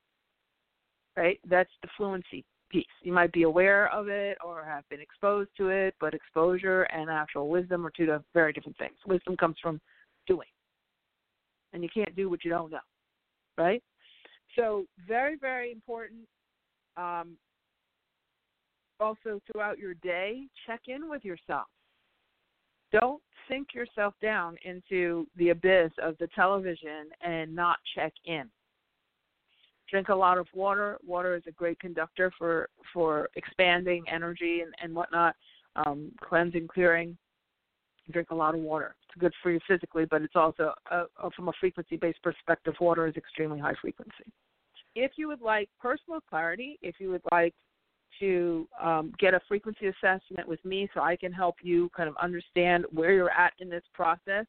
[1.17, 1.39] Right?
[1.49, 2.85] That's the fluency piece.
[3.03, 7.09] You might be aware of it or have been exposed to it, but exposure and
[7.09, 8.95] actual wisdom are two very different things.
[9.05, 9.79] Wisdom comes from
[10.27, 10.47] doing,
[11.73, 12.79] and you can't do what you don't know,
[13.57, 13.83] right?
[14.55, 16.21] So, very, very important.
[16.97, 17.37] Um,
[18.99, 21.67] also, throughout your day, check in with yourself.
[22.91, 28.49] Don't sink yourself down into the abyss of the television and not check in
[29.91, 30.97] drink a lot of water.
[31.05, 35.35] Water is a great conductor for for expanding energy and and whatnot,
[35.75, 37.17] um, cleansing, clearing.
[38.09, 38.95] Drink a lot of water.
[39.03, 41.03] It's good for you physically, but it's also uh,
[41.35, 42.73] from a frequency based perspective.
[42.81, 44.25] Water is extremely high frequency.
[44.95, 47.53] If you would like personal clarity, if you would like
[48.19, 52.15] to um, get a frequency assessment with me so I can help you kind of
[52.21, 54.45] understand where you're at in this process,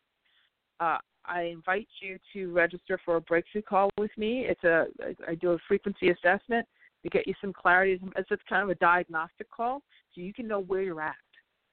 [0.80, 4.46] uh, I invite you to register for a breakthrough call with me.
[4.48, 4.86] It's a
[5.28, 6.66] I do a frequency assessment
[7.02, 8.00] to get you some clarity.
[8.16, 9.82] It's just kind of a diagnostic call,
[10.14, 11.14] so you can know where you're at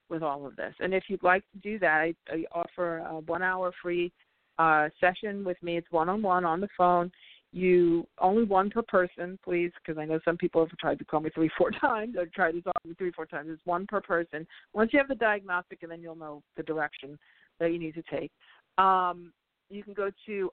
[0.10, 0.74] with all of this.
[0.80, 4.12] And if you'd like to do that, I, I offer a one-hour free
[4.58, 5.78] uh, session with me.
[5.78, 7.12] It's one-on-one on the phone.
[7.52, 11.22] You only one per person, please, because I know some people have tried to call
[11.22, 13.50] me three, four times or tried to talk to me three, four times.
[13.52, 14.46] It's one per person.
[14.74, 17.18] Once you have the diagnostic, and then you'll know the direction
[17.60, 18.32] that you need to take.
[18.78, 19.34] Um,
[19.70, 20.52] you can go to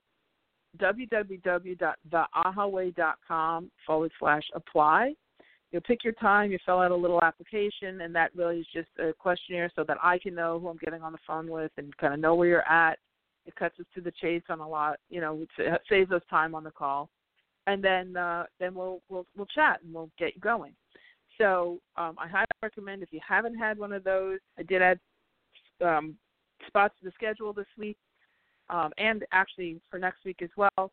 [0.79, 5.15] www.theahaway.com forward slash apply.
[5.73, 8.89] You'll pick your time, you fill out a little application, and that really is just
[8.99, 11.95] a questionnaire so that I can know who I'm getting on the phone with and
[11.97, 12.99] kind of know where you're at.
[13.47, 16.55] It cuts us to the chase on a lot, you know, it saves us time
[16.55, 17.09] on the call,
[17.67, 20.73] and then uh, then we'll we'll we'll chat and we'll get you going.
[21.39, 24.39] So um, I highly recommend if you haven't had one of those.
[24.59, 24.99] I did add
[25.85, 26.17] um,
[26.67, 27.99] spots to the schedule this week
[28.71, 30.91] um, and actually for next week as well.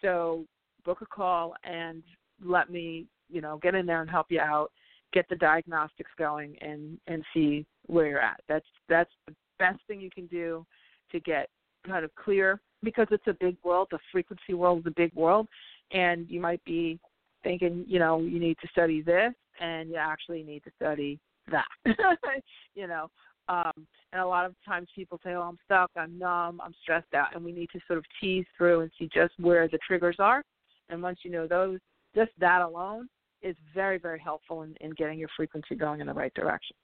[0.00, 0.44] So
[0.84, 2.02] book a call and
[2.44, 4.70] let me, you know, get in there and help you out,
[5.12, 8.40] get the diagnostics going, and and see where you're at.
[8.48, 10.66] That's that's the best thing you can do
[11.12, 11.48] to get
[11.86, 13.88] kind of clear because it's a big world.
[13.90, 15.46] The frequency world is a big world,
[15.92, 16.98] and you might be
[17.42, 21.18] thinking, you know, you need to study this, and you actually need to study
[21.50, 21.66] that.
[22.74, 23.08] you know,
[23.48, 27.14] um, and a lot of times people say, "Oh, I'm stuck, I'm numb, I'm stressed
[27.14, 30.16] out," and we need to sort of tease through and see just where the triggers
[30.18, 30.42] are.
[30.88, 31.78] And once you know those,
[32.14, 33.08] just that alone
[33.42, 36.76] is very, very helpful in, in getting your frequency going in the right direction.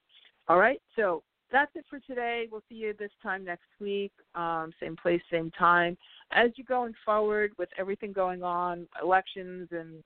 [0.49, 2.47] All right, so that's it for today.
[2.51, 5.97] We'll see you this time next week, um, same place, same time.
[6.33, 10.03] As you're going forward with everything going on, elections and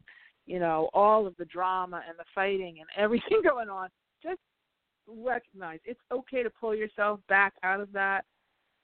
[0.47, 3.89] you know all of the drama and the fighting and everything going on,
[4.23, 4.41] just
[5.07, 8.25] recognize it's okay to pull yourself back out of that.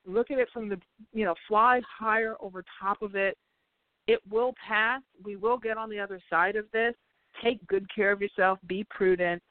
[0.07, 0.79] Look at it from the,
[1.12, 3.37] you know, fly higher over top of it.
[4.07, 5.03] It will pass.
[5.23, 6.95] We will get on the other side of this.
[7.43, 8.59] Take good care of yourself.
[8.66, 9.43] Be prudent.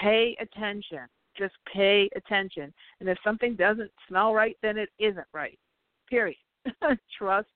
[0.00, 1.06] Pay attention.
[1.36, 2.72] Just pay attention.
[3.00, 5.58] And if something doesn't smell right, then it isn't right.
[6.08, 6.38] Period.
[7.18, 7.48] Trust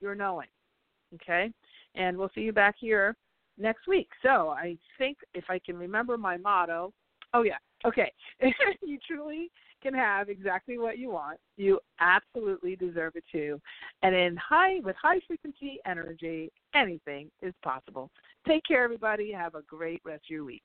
[0.00, 0.48] your knowing.
[1.14, 1.50] Okay?
[1.94, 3.16] And we'll see you back here
[3.58, 4.08] next week.
[4.22, 6.92] So I think if I can remember my motto,
[7.34, 8.12] oh yeah, Okay,
[8.82, 9.50] you truly
[9.82, 11.38] can have exactly what you want.
[11.56, 13.60] You absolutely deserve it too.
[14.02, 18.10] And in high with high frequency energy, anything is possible.
[18.46, 19.32] Take care everybody.
[19.32, 20.60] Have a great rest of your week.